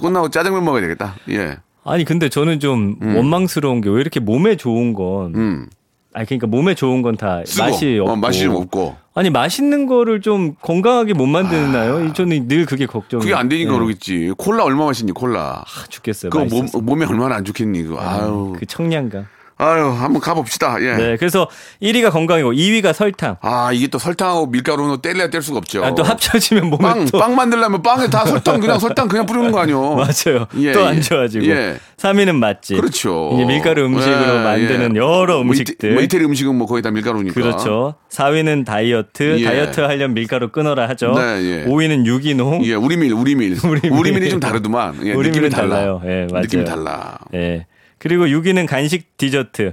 [0.00, 1.14] 끝나고 짜장면 먹어야 되겠다.
[1.30, 1.56] 예.
[1.84, 5.66] 아니 근데 저는 좀 원망스러운 게 왜 이렇게 몸에 좋은 건 음.
[6.12, 7.42] 아니 그러니까 몸에 좋은 건 다.
[7.58, 8.96] 맛이 없고 어, 맛이 좀 없고.
[9.14, 12.12] 아니 맛있는 거를 좀 건강하게 못 만드나요?
[12.12, 13.20] 저는 늘 그게 걱정.
[13.20, 13.22] 아.
[13.22, 14.32] 그게 안 되니까 그러겠지.
[14.36, 15.62] 콜라 얼마 맛있니, 콜라.
[15.64, 16.30] 아, 죽겠어요.
[16.30, 16.66] 그거 몸.
[16.84, 18.00] 몸에 얼마나 안 좋겠니, 그거.
[18.00, 18.54] 아유.
[18.58, 19.26] 그 청량감.
[19.56, 20.76] 아유, 한번 가봅시다.
[20.80, 20.94] 예.
[20.96, 21.48] 네, 그래서
[21.80, 23.36] 1위가 건강이고 2위가 설탕.
[23.40, 25.84] 아, 이게 또 설탕하고 밀가루는 뗄래야 뗄 수가 없죠.
[25.84, 29.52] 아, 또 합쳐지면 몸에 빵, 또 빵 만들려면 빵에 다 설탕, 그냥 설탕 그냥 뿌리는
[29.52, 30.46] 거 아니요 맞아요.
[30.58, 30.86] 예, 또 예.
[30.86, 31.46] 안 좋아지고.
[31.46, 31.76] 예.
[31.96, 32.76] 3위는 맛집.
[32.80, 33.30] 그렇죠.
[33.34, 34.98] 이제 밀가루 음식으로 예, 만드는 예.
[34.98, 35.74] 여러 뭐 음식들.
[35.74, 37.34] 이태, 뭐 이태 리 음식은 뭐 거의 다 밀가루니까.
[37.34, 37.94] 그렇죠.
[38.10, 39.38] 4위는 다이어트.
[39.40, 39.44] 예.
[39.44, 41.12] 다이어트 하려면 밀가루 끊어라 하죠.
[41.12, 41.64] 네, 예.
[41.66, 42.64] 5위는 유기농.
[42.66, 43.56] 예, 우리밀, 우리밀.
[43.64, 43.92] 우리밀.
[43.92, 44.24] 우리밀.
[44.26, 44.96] 이 좀 다르더만.
[45.06, 45.76] 예, 우리밀은 느낌이 달라.
[45.76, 46.02] 달라요.
[46.04, 46.42] 예, 맞아요.
[46.42, 47.18] 느낌이 달라.
[47.34, 47.66] 예.
[48.04, 49.72] 그리고 6위는 간식 디저트.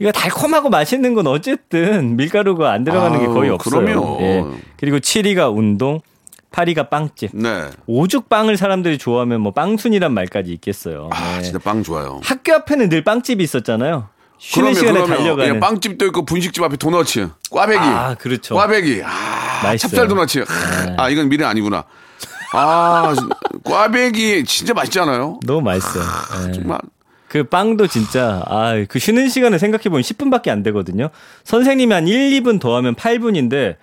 [0.00, 3.84] 이거 달콤하고 맛있는 건 어쨌든 밀가루가 안 들어가는 게 거의 없어요.
[3.84, 4.18] 그럼요.
[4.20, 4.44] 예.
[4.80, 6.00] 그리고 7위가 운동,
[6.50, 7.30] 8위가 빵집.
[7.34, 7.70] 네.
[7.86, 11.08] 오죽 빵을 사람들이 좋아하면 뭐 빵순이란 말까지 있겠어요.
[11.12, 11.42] 아, 네.
[11.44, 12.20] 진짜 빵 좋아요.
[12.24, 14.08] 학교 앞에는 늘 빵집이 있었잖아요.
[14.38, 15.54] 쉬는 시간에 달려가는.
[15.54, 17.78] 예, 빵집도 있고 분식집 앞에 도너츠, 꽈배기.
[17.78, 18.56] 아, 그렇죠.
[18.56, 19.02] 꽈배기.
[19.04, 19.88] 아, 맛있어요.
[20.00, 20.44] 찹쌀 도너츠.
[20.96, 21.84] 아, 이건 미래 아니구나.
[22.54, 23.14] 아,
[23.62, 25.38] 꽈배기 진짜 맛있잖아요.
[25.46, 26.02] 너무 맛있어요.
[26.48, 26.52] 예.
[26.54, 26.80] 정말.
[27.32, 31.08] 그 빵도 진짜 아 그 쉬는 시간을 생각해 보면 10분밖에 안 되거든요.
[31.44, 33.76] 선생님이 한 1, 2분 더 하면 8분인데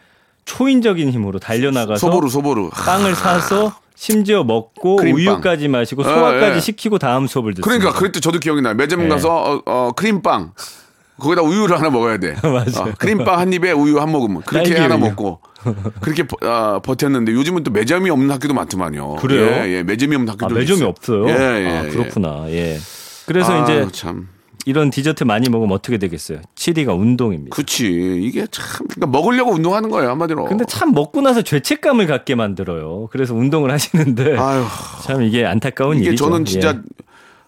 [0.46, 2.70] 초인적인 힘으로 달려나가서 소보루, 소보루.
[2.70, 5.18] 빵을 사서 심지어 먹고 크림빵.
[5.20, 6.60] 우유까지 마시고 예, 소화까지 예.
[6.60, 7.68] 시키고 다음 수업을 듣습니다.
[7.80, 8.76] 그러니까 그때 저도 기억이 나요.
[8.76, 9.08] 매점 네.
[9.10, 10.54] 가서 어, 어, 크림빵
[11.20, 12.36] 거기다 우유를 하나 먹어야 돼.
[12.44, 12.66] 맞아요.
[12.78, 15.06] 어, 크림빵 한 입에 우유 한 모금 그렇게 하나 우유.
[15.06, 15.40] 먹고
[16.02, 19.16] 그렇게 버, 어, 버텼는데 요즘은 또 매점이 없는 학교도 많더만요.
[19.16, 19.64] 그래요?
[19.66, 20.90] 예, 예, 매점이 없는 아, 학교도 매점이 있어요.
[20.90, 21.28] 없어요.
[21.30, 21.90] 예, 예, 아, 예.
[21.90, 22.46] 그렇구나.
[22.50, 22.78] 예.
[23.30, 24.28] 그래서 아유, 이제 참
[24.66, 26.40] 이런 디저트 많이 먹으면 어떻게 되겠어요?
[26.56, 27.56] 7위가 운동입니다.
[27.56, 27.88] 그치
[28.24, 30.46] 이게 참 그러니까 먹으려고 운동하는 거예요 한마디로.
[30.46, 33.08] 근데 참 먹고 나서 죄책감을 갖게 만들어요.
[33.12, 34.64] 그래서 운동을 하시는데 아유
[35.04, 36.26] 참 이게 안타까운 이게 일이죠.
[36.26, 36.82] 저는 진짜 예.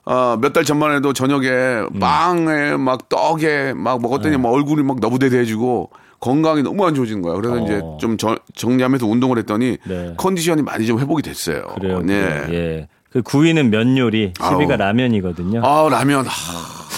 [0.05, 1.99] 어, 몇 달 전만 해도 저녁에 음.
[1.99, 4.01] 빵에 막 떡에 막 네.
[4.01, 5.89] 먹었더니 막 얼굴이 막 너부대대해지고
[6.19, 7.35] 건강이 너무 안 좋아지는 거야.
[7.35, 7.63] 그래서 어.
[7.63, 10.13] 이제 좀 저- 정리하면서 운동을 했더니 네.
[10.17, 11.63] 컨디션이 많이 좀 회복이 됐어요.
[11.75, 11.99] 그래요.
[12.01, 12.13] 네.
[12.49, 12.87] 예.
[13.11, 14.77] 그 9위는 면 요리, 10위가 아우.
[14.77, 15.61] 라면이거든요.
[15.65, 16.25] 아 라면.
[16.25, 16.90] 하.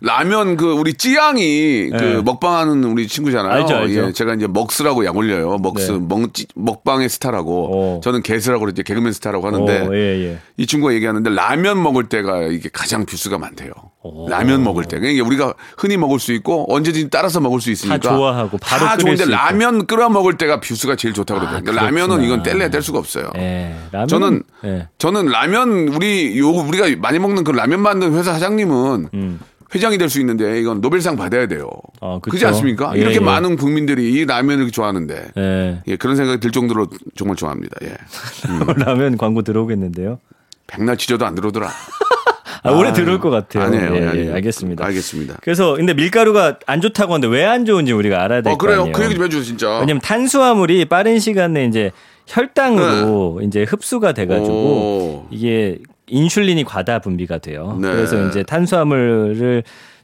[0.00, 2.22] 라면 그 우리 쯔양이 그 네.
[2.22, 3.52] 먹방하는 우리 친구잖아요.
[3.52, 4.06] 알죠, 알죠.
[4.08, 5.58] 예, 제가 이제 먹스라고 약 올려요.
[5.58, 5.98] 먹스 네.
[6.00, 7.70] 먹 먹방의 스타라고.
[7.72, 8.00] 어.
[8.02, 10.38] 저는 개스라고 그러지 개그맨 스타라고 하는데 어, 예, 예.
[10.56, 13.70] 이 친구가 얘기하는데 라면 먹을 때가 이게 가장 view수가 많대요.
[14.02, 14.28] 오.
[14.28, 14.98] 라면 먹을 때.
[14.98, 18.96] 그러니까 우리가 흔히 먹을 수 있고 언제든지 따라서 먹을 수 있으니까 다 좋아하고 바로 다
[18.96, 19.24] 좋은데.
[19.26, 21.40] 라면 끓여 먹을 때가 뷰수가 제일 좋다고.
[21.40, 22.24] 그러니까 아, 라면은 그렇구나.
[22.26, 23.30] 이건 뗄래야 뗄 수가 없어요.
[23.36, 23.74] 예.
[23.90, 24.88] 라면 저는 예.
[24.98, 29.40] 저는 라면 우리 요 우리가 많이 먹는 그 라면 만든 회사 사장님은 음.
[29.74, 31.68] 회장이 될 수 있는데 이건 노벨상 받아야 돼요.
[32.00, 32.18] 아.
[32.22, 32.92] 그렇지 않습니까?
[32.96, 33.20] 예, 이렇게 예.
[33.20, 35.82] 많은 국민들이 이 라면을 좋아하는데 예.
[35.86, 37.76] 예, 그런 생각이 들 정도로 정말 좋아합니다.
[37.82, 37.94] 예.
[38.84, 40.18] 라면 광고 들어오겠는데요.
[40.66, 41.68] 백날 지져도 안 들어오더라.
[42.64, 43.64] 아, 올해 아, 들어올 것 같아요.
[43.64, 43.94] 아니에요.
[43.96, 44.34] 예, 예, 아니에요.
[44.34, 44.84] 알겠습니다.
[44.86, 45.36] 알겠습니다.
[45.42, 48.80] 그래서 근데 밀가루가 안 좋다고 하는데 왜 안 좋은지 우리가 알아야 될 어, 거 그래요.
[48.80, 48.92] 아니에요.
[48.96, 49.78] 그 얘기 좀 해주세요, 진짜.
[49.80, 51.92] 왜냐면 탄수화물이 빠른 시간에 이제
[52.26, 54.52] 혈당으로 이제 흡수가 돼가지고 네.
[54.54, 55.26] 오.
[55.30, 55.78] 이게
[56.08, 57.78] 인슐린이 과다 분비가 돼요.
[57.80, 57.88] 네.
[57.90, 59.62] 그래서 이제 탄수화물을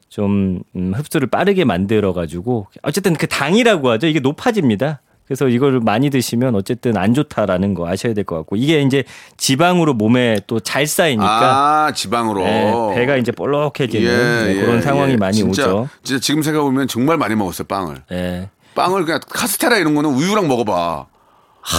[0.09, 4.07] 좀 음, 흡수를 빠르게 만들어 가지고 어쨌든 그 당이라고 하죠.
[4.07, 5.01] 이게 높아집니다.
[5.27, 9.05] 그래서 이걸 많이 드시면 어쨌든 안 좋다라는 거 아셔야 될 것 같고 이게 이제
[9.39, 12.45] 지방으로 몸에 또 잘 쌓이니까 아, 지방으로.
[12.45, 15.43] 네, 배가 이제 볼록해지는 네, 그런 상황이 많이 예.
[15.43, 15.89] 진짜, 오죠.
[16.03, 18.03] 진짜 지금 생각해 보면 정말 많이 먹었어요, 빵을.
[18.13, 18.51] 예.
[18.75, 21.07] 빵을 그냥 카스테라 이런 거는 우유랑 먹어봐.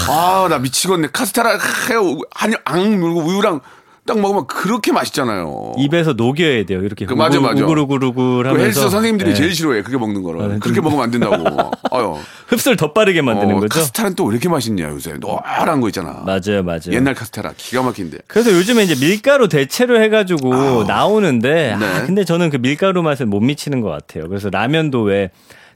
[0.10, 1.10] 아, 나 미치겠네.
[1.14, 1.52] 카스테라
[1.92, 2.18] 해요.
[2.34, 3.60] 한앙 물고 우유랑
[4.08, 5.74] 딱 먹으면 그렇게 맛있잖아요.
[5.80, 6.82] 입에서 녹여야 돼요.
[6.84, 7.64] 이렇게 그 맞아, 맞아.
[7.64, 9.34] 우글우글우글 그 하면서 헬스 선생님들이 예.
[9.34, 9.82] 제일 싫어해.
[9.82, 10.42] 그렇게 먹는 거를.
[10.42, 11.36] 아, 그렇게 좀- 먹으면 안 된다고.
[11.92, 12.16] 아유.
[12.48, 13.80] 흡수를 더 빠르게 만드는 어, 거죠.
[13.80, 15.14] 카스테라는 또 왜 이렇게 맛있냐, 요새.
[15.20, 16.22] 노란 거 있잖아.
[16.24, 16.92] 맞아요, 맞아요.
[16.92, 17.54] 옛날 카스테라.
[17.58, 18.20] 기가 막힌데.
[18.28, 21.86] 그래서 요즘에 이제 밀가루 대체로 해가지고 나오는데 네.
[21.86, 24.28] 아, 근데 저는 그 밀가루 맛을 못 미치는 것 같아요.
[24.30, 25.32] 그래서 라면도 왜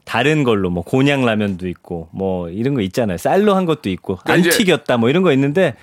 [0.05, 3.17] 다른 걸로 뭐 곤약 라면도 있고 뭐 이런 거 있잖아요.
[3.17, 5.75] 쌀로 한 것도 있고 안 그러니까 이제- 튀겼다 뭐 이런 거 있는데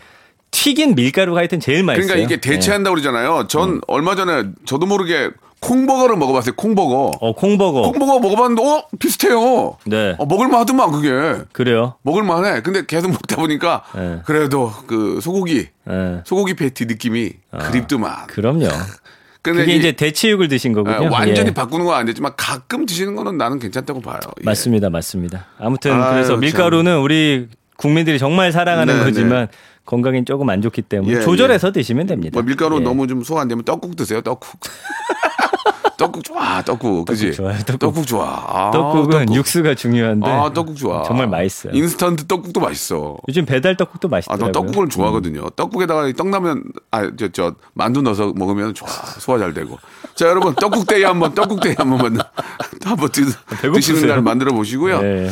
[0.57, 2.07] 튀긴 밀가루가 하여튼 제일 맛있어요.
[2.09, 3.47] 그러니까 이게 대체한다고 그러잖아요.
[3.47, 6.55] 전 얼마 전에 저도 모르게 콩버거를 먹어봤어요.
[6.57, 7.11] 콩버거.
[7.21, 7.83] 어 콩버거.
[7.83, 8.85] 콩버거 먹어봤는데, 어?
[8.99, 9.77] 비슷해요.
[9.85, 10.15] 네.
[10.19, 11.43] 어, 먹을만 하더만, 그게.
[11.53, 11.95] 그래요.
[12.03, 12.63] 먹을만 해.
[12.63, 14.21] 근데 계속 먹다 보니까, 네.
[14.25, 16.23] 그래도 그 소고기, 예.
[16.25, 18.27] 소고기 패티 느낌이 그립더만.
[18.29, 18.69] 그럼요.
[19.43, 20.99] 근데 그게 이- 이제 대체육을 드신 거군요.
[21.05, 21.55] 예, 완전히 예.
[21.55, 24.19] 바꾸는 건 안 되지만 가끔 드시는 거는 나는 괜찮다고 봐요.
[24.41, 24.45] 예.
[24.45, 25.47] 맞습니다, 맞습니다.
[25.59, 26.41] 아무튼 아유, 그래서 참.
[26.41, 29.49] 밀가루는 우리 국민들이 정말 사랑하는 네, 거지만
[29.87, 32.33] 건강에 조금 안 좋기 때문에 예, 조절해서 드시면 됩니다.
[32.35, 32.81] 뭐 밀가루 예.
[32.85, 34.21] 너무 좀 소화 안 되면 떡국 드세요.
[34.21, 34.59] 떡국.
[35.97, 36.61] 떡국 좋아.
[36.63, 37.07] 떡국.
[37.07, 37.33] 그지?
[37.33, 38.07] 좋아요, 떡국.
[38.07, 38.27] 좋아.
[38.47, 39.35] 아, 떡국은 떡국.
[39.35, 41.03] 육수가 중요한데 아, 떡국 좋아.
[41.05, 41.73] 정말 맛있어요.
[41.75, 43.17] 인스턴트 떡국도 맛있어.
[43.29, 44.47] 요즘 배달 떡국도 아, 맛있더라고요.
[44.47, 44.53] 음.
[44.53, 45.49] 나 떡국을 좋아하거든요.
[45.51, 48.89] 떡국에다가 떡라면, 아, 저, 저, 만두 넣어서 먹으면 좋아.
[49.19, 49.79] 소화 잘 되고.
[50.15, 52.27] 자, 여러분, 떡국데이 한번, 떡국데이 한번, 만-
[52.85, 53.09] 한번?
[53.11, 55.01] 드시는 날 만들어 보시고요.
[55.01, 55.31] 네.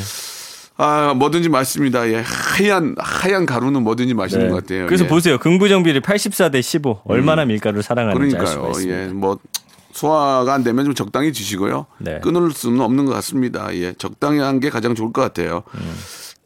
[0.76, 2.08] 아, 뭐든지 맛있습니다.
[2.10, 2.22] 예.
[2.26, 4.50] 하얀, 하얀 가루는 뭐든지 맛있는 네.
[4.50, 4.86] 것 같아요.
[4.86, 5.06] 그래서 예.
[5.06, 5.08] 음.
[5.08, 5.38] 보세요.
[5.38, 7.02] 긍부정 비율이 84대 15.
[7.04, 8.72] 얼마나 밀가루를 사랑하는지 그러니까요.
[8.90, 9.06] 예.
[9.06, 9.38] 뭐,
[9.92, 11.86] 소화가 안 되면 좀 적당히 드시고요.
[11.98, 12.18] 네.
[12.20, 13.72] 끊을 수는 없는 것 같습니다.
[13.76, 13.92] 예.
[13.96, 15.62] 적당히 한 게 가장 좋을 것 같아요.
[15.74, 15.94] 음.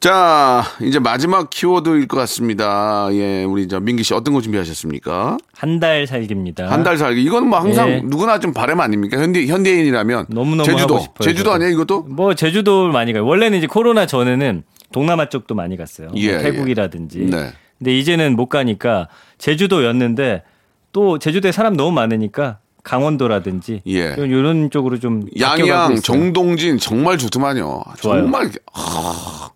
[0.00, 3.08] 자, 이제 마지막 키워드일 것 같습니다.
[3.12, 3.42] 예.
[3.42, 5.38] 우리 저 민기 씨 어떤 거 준비하셨습니까?
[5.56, 6.70] 한 달 살기입니다.
[6.70, 7.20] 한 달 살기.
[7.24, 8.00] 이건 뭐 항상 예.
[8.04, 9.18] 누구나 좀 바람 아닙니까?
[9.20, 10.26] 현대, 현대인이라면.
[10.28, 11.00] 너무너무 제주도.
[11.00, 11.52] 싶어요, 제주도.
[11.52, 12.02] 아니야, 이것도?
[12.02, 13.26] 뭐 제주도 많이 가요.
[13.26, 16.08] 원래는 이제 코로나 전에는 동남아 쪽도 많이 갔어요.
[16.11, 17.18] 뭐 예, 태국이라든지.
[17.30, 17.50] 네.
[17.78, 19.08] 근데 이제는 못 가니까
[19.38, 20.44] 제주도였는데
[20.92, 24.14] 또 제주도에 사람 너무 많으니까 강원도라든지 예.
[24.16, 25.96] 이런 쪽으로 좀 양양.
[26.02, 27.82] 정동진 정말 좋더만요.
[28.00, 28.22] 좋아요.
[28.22, 29.48] 정말 아,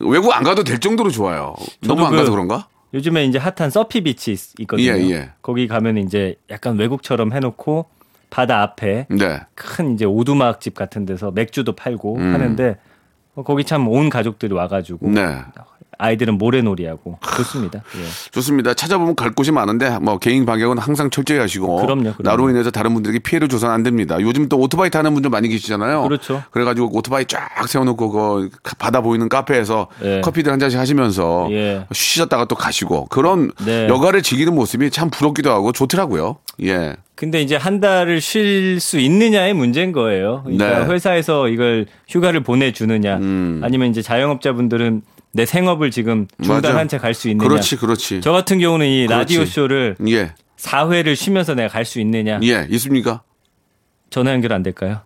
[0.00, 1.54] 외국 안 가도 될 정도로 좋아요.
[1.82, 2.68] 너무 안 그- 가서 그런가?
[2.94, 4.86] 요즘에 이제 핫한 서피 비치 있- 있거든요.
[4.92, 5.30] 예, 예.
[5.42, 7.86] 거기 가면 이제 약간 외국처럼 해놓고
[8.30, 9.40] 바다 앞에 네.
[9.54, 12.32] 큰 이제 오두막 집 같은 데서 맥주도 팔고 음.
[12.34, 12.76] 하는데
[13.34, 15.36] 어, 거기 참 온 가족들이 와가지고 네.
[15.98, 17.82] 아이들은 모래놀이하고 좋습니다.
[17.96, 18.30] 예.
[18.30, 18.72] 좋습니다.
[18.72, 22.16] 찾아보면 갈 곳이 많은데 뭐 개인 방역은 항상 철저히 하시고 그럼요, 그럼요.
[22.22, 24.16] 나로 인해서 다른 분들에게 피해를 줘서는 안 됩니다.
[24.20, 26.04] 요즘 또 오토바이 타는 분들 많이 계시잖아요.
[26.04, 26.42] 그렇죠.
[26.52, 30.20] 그래가지고 오토바이 쫙 세워놓고 그 바다 보이는 카페에서 예.
[30.20, 31.84] 커피들 한 잔씩 하시면서 예.
[31.92, 33.88] 쉬셨다가 또 가시고 그런 네.
[33.88, 36.36] 여가를 즐기는 모습이 참 부럽기도 하고 좋더라고요.
[36.62, 36.94] 예.
[37.16, 40.42] 근데 이제 한 달을 쉴 수 있느냐의 문제인 거예요.
[40.44, 40.92] 그러니까 네.
[40.92, 43.60] 회사에서 이걸 휴가를 보내주느냐, 음.
[43.64, 45.02] 아니면 이제 자영업자분들은
[45.32, 46.88] 내 생업을 지금 중단한.
[46.88, 47.48] 채 갈 수 있느냐.
[47.48, 48.20] 그렇지, 그렇지.
[48.22, 49.34] 저 같은 경우는 이 그렇지.
[49.34, 50.34] 라디오 쇼를 예.
[50.56, 52.40] 4회를 쉬면서 내가 갈 수 있느냐.
[52.42, 52.66] 예.
[52.70, 53.22] 있습니까?
[54.10, 55.02] 전화 연결 안 될까요?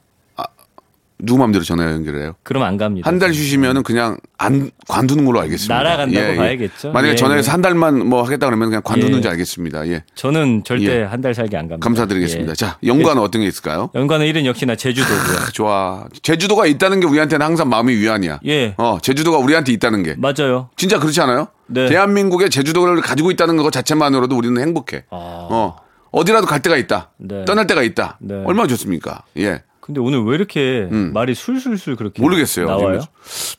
[1.25, 2.35] 누구 마음대로 전화 연결해요?
[2.43, 3.09] 그럼 안 갑니다.
[3.09, 5.73] 한 달 쉬시면은 그냥 안 관두는 걸로 알겠습니다.
[5.75, 6.91] 날아간다고 봐야겠죠.
[6.91, 7.51] 만약에 예, 전화해서 예.
[7.53, 9.31] 한 달만 뭐 하겠다 그러면 그냥 관두는지 예.
[9.31, 9.87] 알겠습니다.
[9.89, 10.03] 예.
[10.17, 11.03] 저는 절대 예.
[11.05, 11.85] 한달 살기 안 갑니다.
[11.85, 12.51] 감사드리겠습니다.
[12.51, 12.55] 예.
[12.57, 13.91] 자, 연관은 어떤 게 있을까요?
[13.95, 15.51] 연관은 일은 역시나 제주도고요.
[15.53, 16.05] 좋아.
[16.23, 18.41] 제주도가 있다는 게 우리한테는 항상 마음이 위안이야.
[18.47, 18.75] 예.
[18.79, 20.17] 어, 제주도가 우리한테 있다는 게.
[20.19, 20.71] 맞아요.
[20.77, 21.47] 진짜 그렇지 않아요?
[21.69, 21.87] 네.
[21.87, 25.05] 대한민국에 제주도를 가지고 있다는 것 자체만으로도 우리는 행복해.
[25.11, 25.17] 아.
[25.51, 25.77] 어.
[26.11, 27.11] 어디라도 갈 데가 있다.
[27.19, 27.45] 네.
[27.45, 28.19] 떠날 데가 있다.
[28.21, 28.35] 네.
[28.45, 29.23] 얼마나 좋습니까?
[29.39, 29.63] 예.
[29.83, 32.67] 근데 오늘 왜 이렇게 말이 술술술 그렇게 모르겠어요.
[32.67, 33.01] 나와요?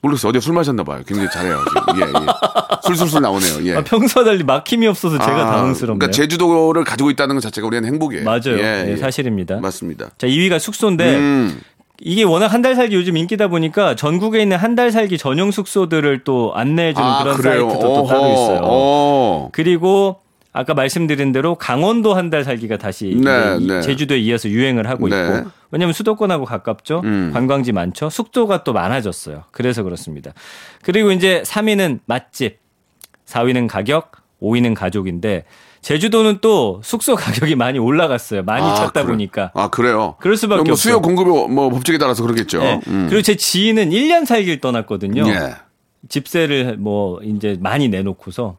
[0.02, 0.30] 모르겠어요.
[0.30, 1.02] 어제 술 마셨나 봐요.
[1.06, 1.60] 굉장히 잘해요.
[1.68, 2.00] 지금.
[2.00, 2.26] 예, 예.
[2.88, 3.66] 술술술 나오네요.
[3.66, 3.76] 예.
[3.76, 6.00] 아, 평소와 달리 막힘이 없어서 제가 아, 당황스럽네요.
[6.00, 8.24] 그러니까 제주도를 가지고 있다는 것 자체가 우리는 행복이에요.
[8.24, 8.58] 맞아요.
[8.58, 8.96] 예, 네, 예.
[8.98, 9.58] 사실입니다.
[9.58, 10.12] 맞습니다.
[10.18, 11.60] 자, 2위가 숙소인데 음.
[12.02, 16.24] 이게 워낙 한 달 살기 요즘 인기다 보니까 전국에 있는 한 달 살기 전용 숙소들을
[16.24, 17.70] 또 안내해주는 아, 그런 그래요.
[17.70, 18.60] 사이트도 또 따로 있어요.
[18.64, 19.50] 어.
[19.52, 20.22] 그리고
[20.54, 23.82] 아까 말씀드린 대로 강원도 한 달 살기가 다시 네, 네.
[23.82, 25.16] 제주도에 이어서 유행을 하고 네.
[25.20, 27.02] 있고 왜냐하면 수도권하고 가깝죠.
[27.04, 27.32] 음.
[27.34, 28.10] 관광지 많죠.
[28.10, 29.44] 숙소가 또 많아졌어요.
[29.52, 30.32] 그래서 그렇습니다.
[30.84, 32.60] 그리고 이제 3위는 맛집,
[33.28, 34.12] 4위는 가격,
[34.42, 35.46] 5위는 가족인데
[35.82, 38.44] 제주도는 또 숙소 가격이 많이 올라갔어요.
[38.44, 39.06] 많이 아, 찾다 그래.
[39.06, 39.52] 보니까.
[39.54, 40.16] 아, 그래요?
[40.20, 41.02] 그럴 수밖에 그럼 뭐 수요.
[41.02, 42.60] 공급이 뭐 법칙에 따라서 그러겠죠.
[42.60, 42.80] 네.
[42.88, 43.08] 음.
[43.10, 45.28] 그리고 제 지인은 1년 살기를 떠났거든요.
[45.28, 45.56] 예.
[46.10, 48.58] 집세를 뭐 이제 많이 내놓고서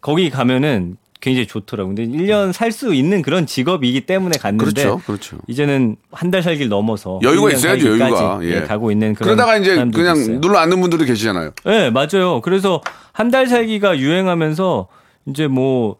[0.00, 1.94] 거기 가면은 굉장히 좋더라고요.
[1.94, 5.00] 근데 1년 살 수 있는 그런 직업이기 때문에 갔는데 그렇죠.
[5.06, 5.38] 그렇죠.
[5.46, 8.38] 이제는 한 달 살기를 넘어서 여유가 1년 있어야죠, 여유가.
[8.42, 8.48] 예.
[8.56, 10.40] 예, 가고 있는 그런 그러다가 이제 그냥 있어요.
[10.40, 11.50] 눌러 앉는 분들도 계시잖아요.
[11.64, 12.40] 네, 맞아요.
[12.42, 12.80] 그래서
[13.12, 14.88] 한 달 살기가 유행하면서
[15.26, 15.96] 이제 뭐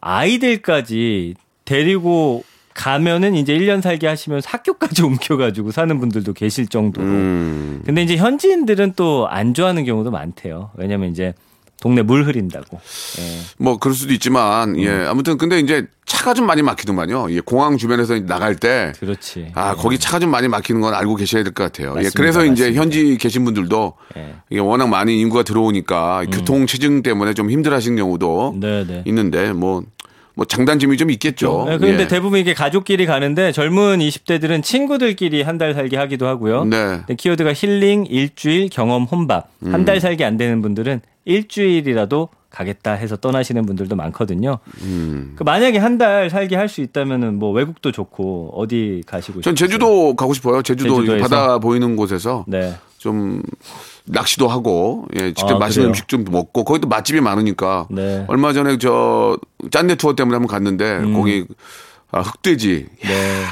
[0.00, 7.06] 아이들까지 데리고 가면은 이제 1년 살기 하시면서 학교까지 옮겨가지고 사는 분들도 계실 정도로.
[7.06, 7.82] 음.
[7.84, 10.70] 근데 이제 현지인들은 또 안 좋아하는 경우도 많대요.
[10.76, 11.34] 왜냐면 이제
[11.80, 12.76] 동네 물 흐린다고.
[13.20, 13.38] 예.
[13.58, 14.80] 뭐 그럴 수도 있지만 음.
[14.80, 17.28] 예 아무튼 근데 이제 차가 좀 많이 막히더만요.
[17.30, 19.52] 예, 공항 주변에서 나갈 때 그렇지.
[19.54, 21.90] 아, 거기 차가 좀 많이 막히는 건 알고 계셔야 될 것 같아요.
[21.90, 22.16] 예, 맞습니다.
[22.16, 22.80] 그래서 이제 맞습니다.
[22.82, 24.34] 현지 계신 분들도 예.
[24.50, 28.60] 이게 워낙 많이 인구가 들어오니까 교통 체증 때문에 좀 힘들어 하시는 경우도 음.
[28.60, 29.02] 네, 네.
[29.06, 29.82] 있는데 뭐,
[30.34, 31.66] 뭐 장단점이 좀 있겠죠.
[31.68, 32.08] 네, 그런데 예.
[32.08, 36.64] 대부분 이게 가족끼리 가는데 젊은 20대들은 친구들끼리 한 달 살기 하기도 하고요.
[36.64, 37.00] 네.
[37.16, 39.50] 키워드가 힐링, 일주일, 경험, 혼밥.
[39.64, 39.74] 음.
[39.74, 44.58] 한달 살기 안 되는 분들은 일주일이라도 가겠다 해서 떠나시는 분들도 많거든요.
[44.82, 45.34] 음.
[45.36, 49.68] 그 만약에 한 달 살기 할수 있다면은 뭐 외국도 좋고 어디 가시고 전 싶으세요?
[49.68, 50.62] 제주도 가고 싶어요.
[50.62, 51.22] 제주도 제주도에서?
[51.28, 52.74] 바다 보이는 곳에서 네.
[52.96, 53.42] 좀
[54.06, 55.88] 낚시도 하고 예, 직접 아, 맛있는 그래요?
[55.90, 58.24] 음식 좀 먹고 거기도 맛집이 많으니까 네.
[58.28, 59.36] 얼마 전에 저
[59.70, 61.44] 짠내 투어 때문에 한번 갔는데 거기
[62.10, 63.10] 아, 흑돼지 야, 음.
[63.10, 63.44] 네.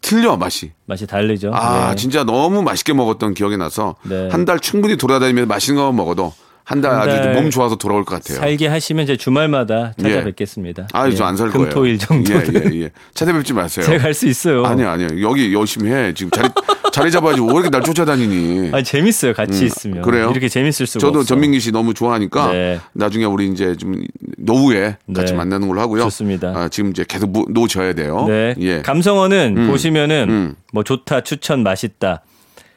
[0.00, 0.72] 틀려 맛이.
[0.86, 1.52] 맛이 다르죠.
[1.54, 1.96] 아 네.
[1.96, 4.28] 진짜 너무 맛있게 먹었던 기억이 나서 네.
[4.32, 6.32] 한달 충분히 돌아다니면서 맛있는 거 먹어도
[6.64, 8.38] 한달한 아주 달몸 좋아서 돌아올 것 같아요.
[8.38, 10.02] 살게 하시면 이제 주말마다 예.
[10.02, 10.86] 찾아뵙겠습니다.
[10.92, 11.16] 아유, 예.
[11.16, 11.66] 저안 살 거예요.
[11.68, 12.32] 금토일 정도.
[12.32, 12.90] 예, 예, 예.
[13.14, 13.84] 찾아뵙지 마세요.
[13.84, 14.64] 제가 갈 수 있어요.
[14.64, 15.08] 아니요, 아니요.
[15.28, 16.14] 여기 열심히 해.
[16.14, 16.48] 지금 자리,
[16.92, 17.40] 자리 잡아야지.
[17.40, 18.70] 왜 이렇게 날 쫓아다니니?
[18.72, 19.32] 아니, 재밌어요.
[19.34, 20.02] 같이 음, 있으면.
[20.02, 20.30] 그래요?
[20.30, 21.28] 이렇게 재밌을 수가 저도 없어.
[21.28, 22.80] 전민기 씨 너무 좋아하니까 네.
[22.92, 24.00] 나중에 우리 이제 좀
[24.38, 25.36] 노후에 같이 네.
[25.38, 26.02] 만나는 걸로 하고요.
[26.04, 26.48] 좋습니다.
[26.54, 28.24] 아, 지금 이제 계속 모- 놓으셔야 돼요.
[28.28, 28.54] 네.
[28.60, 28.82] 예.
[28.82, 29.66] 감성어는 음.
[29.68, 30.54] 보시면은 음.
[30.72, 32.22] 뭐 좋다, 추천, 맛있다.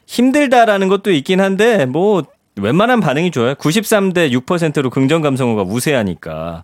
[0.07, 2.23] 힘들다라는 것도 있긴 한데 뭐
[2.61, 3.55] 웬만한 반응이 좋아요.
[3.55, 6.63] 93대 6%로 긍정 감성어가 우세하니까.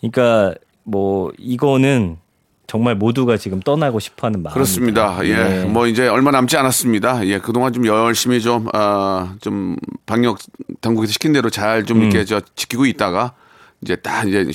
[0.00, 0.54] 그러니까
[0.84, 2.18] 뭐 이거는
[2.66, 4.54] 정말 모두가 지금 떠나고 싶어하는 마음.
[4.54, 5.18] 그렇습니다.
[5.24, 5.34] 예.
[5.34, 5.64] 네.
[5.64, 7.26] 뭐 이제 얼마 남지 않았습니다.
[7.26, 7.38] 예.
[7.38, 10.38] 그동안 좀 열심히 좀, 아, 좀 방역
[10.80, 12.02] 당국에서 시킨 대로 잘좀 음.
[12.02, 13.34] 이렇게 저 지키고 있다가
[13.82, 14.46] 이제 딱 이제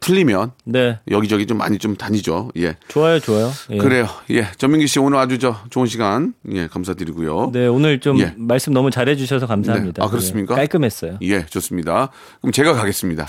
[0.00, 0.98] 풀리면 네.
[1.10, 2.50] 여기저기 좀 많이 좀 다니죠.
[2.56, 2.76] 예.
[2.88, 3.50] 좋아요, 좋아요.
[3.70, 3.76] 예.
[3.76, 4.08] 그래요.
[4.30, 4.48] 예.
[4.56, 7.50] 전민기 씨 오늘 아주 저 좋은 시간 예, 감사드리고요.
[7.52, 8.34] 네, 오늘 좀 예.
[8.36, 10.02] 말씀 너무 잘해 주셔서 감사합니다.
[10.02, 10.06] 네.
[10.06, 10.54] 아, 그렇습니까?
[10.54, 11.18] 예, 깔끔했어요.
[11.22, 12.08] 예, 좋습니다.
[12.40, 13.26] 그럼 제가 가겠습니다.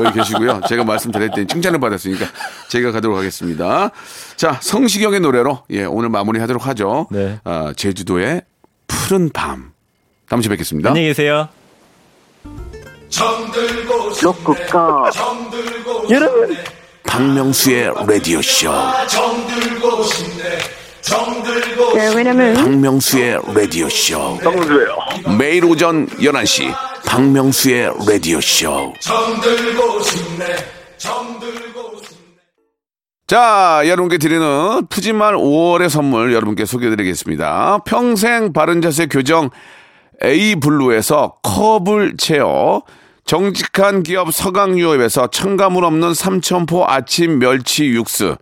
[0.04, 0.62] 여기 계시고요.
[0.68, 2.26] 제가 말씀드렸더니 칭찬을 받았으니까
[2.70, 3.90] 제가 가도록 하겠습니다.
[4.36, 7.08] 자, 성시경의 노래로 예, 오늘 마무리 하도록 하죠.
[7.10, 7.38] 네.
[7.44, 8.42] 아, 제주도의
[8.86, 9.72] 푸른 밤.
[10.28, 10.88] 다음 주에 뵙겠습니다.
[10.88, 11.48] 안녕히 계세요.
[14.22, 15.10] 로쿠꺼
[16.10, 16.56] 여러분
[17.06, 18.70] 박명수의 라디오 쇼.
[21.94, 24.38] 네, 왜냐면 박명수의 라디오 쇼.
[24.42, 24.96] 정수예요.
[25.38, 26.74] 매일 오전 11시
[27.06, 28.92] 박명수의 라디오 쇼.
[33.26, 37.78] 자, 여러분께 드리는 푸짐한 5월의 선물 여러분께 소개해드리겠습니다.
[37.86, 39.50] 평생 바른 자세 교정
[40.22, 42.82] A 블루에서 컵을 채워
[43.24, 48.36] 정직한 기업 서강유업에서 첨가물 없는 삼천포 아침 멸치 육수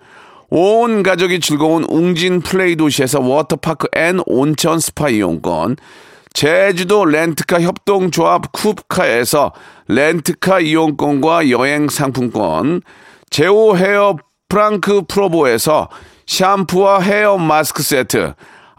[0.50, 5.76] 온 가족이 즐거운 웅진 플레이 도시에서 워터파크 and 온천 스파 이용권
[6.34, 9.52] 제주도 렌트카 협동조합 쿱카에서
[9.88, 12.82] 렌트카 이용권과 여행 상품권
[13.30, 14.16] 제오 헤어
[14.48, 15.88] 프랑크 프로보에서
[16.26, 18.34] 샴푸와 헤어 마스크 세트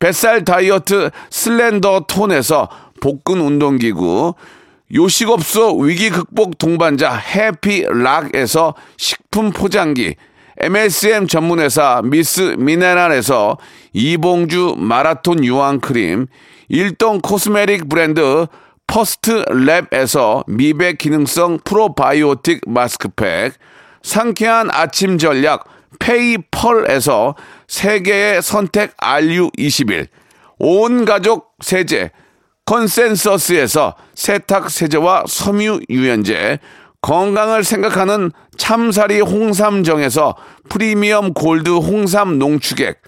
[0.00, 2.68] 뱃살 다이어트 슬렌더 톤에서
[3.00, 4.34] 복근 운동기구,
[4.92, 10.16] 요식업소 위기 극복 동반자 해피락에서 식품 포장기,
[10.58, 13.56] MSM 전문회사 미스 미네랄에서
[13.92, 16.26] 이봉주 마라톤 유황크림,
[16.68, 18.46] 일동 cosmetic 브랜드
[18.86, 23.54] 퍼스트 랩에서 미백 기능성 프로바이오틱 마스크팩,
[24.02, 25.64] 상쾌한 아침 전략
[26.00, 27.36] 페이펄에서
[27.68, 30.08] 세계의 선택 RU21,
[30.58, 32.10] 온 가족 세제
[32.64, 36.58] 컨센서스에서 세탁 세제와 섬유 유연제,
[37.00, 40.36] 건강을 생각하는 참사리 홍삼정에서
[40.68, 43.02] 프리미엄 골드 홍삼 농축액,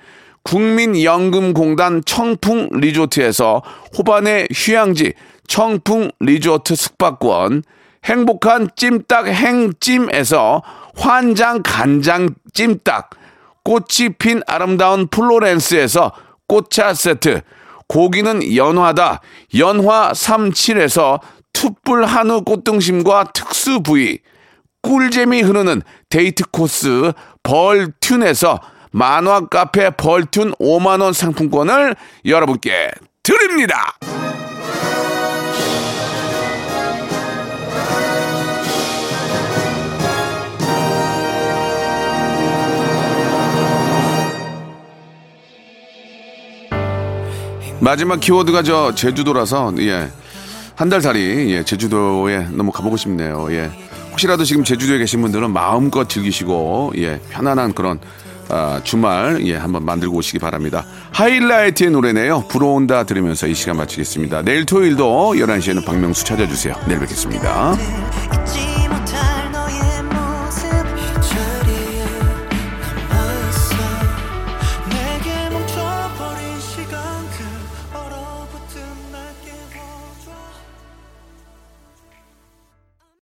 [0.45, 3.63] 국민연금공단 청풍 리조트에서
[3.97, 5.13] 호반의 휴양지
[5.47, 7.63] 청풍 리조트 숙박권,
[8.05, 10.63] 행복한 찜닭 행찜에서
[10.97, 13.11] 환장 간장 찜닭,
[13.65, 16.13] 꽃이 핀 아름다운 플로렌스에서
[16.47, 17.43] 꽃차 세트,
[17.89, 19.21] 고기는 연화다
[19.59, 21.21] 연화 37에서
[21.53, 24.19] 투뿔 한우 꽃등심과 특수 부위,
[24.83, 32.91] 꿀잼이 흐르는 데이트 코스 벌튠에서 만화 카페 벌튠 5만원 상품권을 여러분께
[33.23, 33.97] 드립니다.
[47.83, 50.09] 마지막 키워드가 저 제주도라서 예.
[50.77, 53.49] 한 달 살이 예, 제주도에 너무 가보고 싶네요.
[53.51, 53.71] 예.
[54.13, 57.99] 혹시라도 지금 제주도에 계신 분들은 마음껏 즐기시고 예, 편안한 그런
[58.49, 60.85] 아, 주말 예 한번 만들고 오시기 바랍니다.
[61.13, 62.45] 하이라이트의 노래네요.
[62.49, 64.43] 불어온다 들으면서 이 시간 마치겠습니다.
[64.43, 66.75] 내일 토요일도 11시에는 박명수 찾아주세요.
[66.87, 67.75] 내일 뵙겠습니다.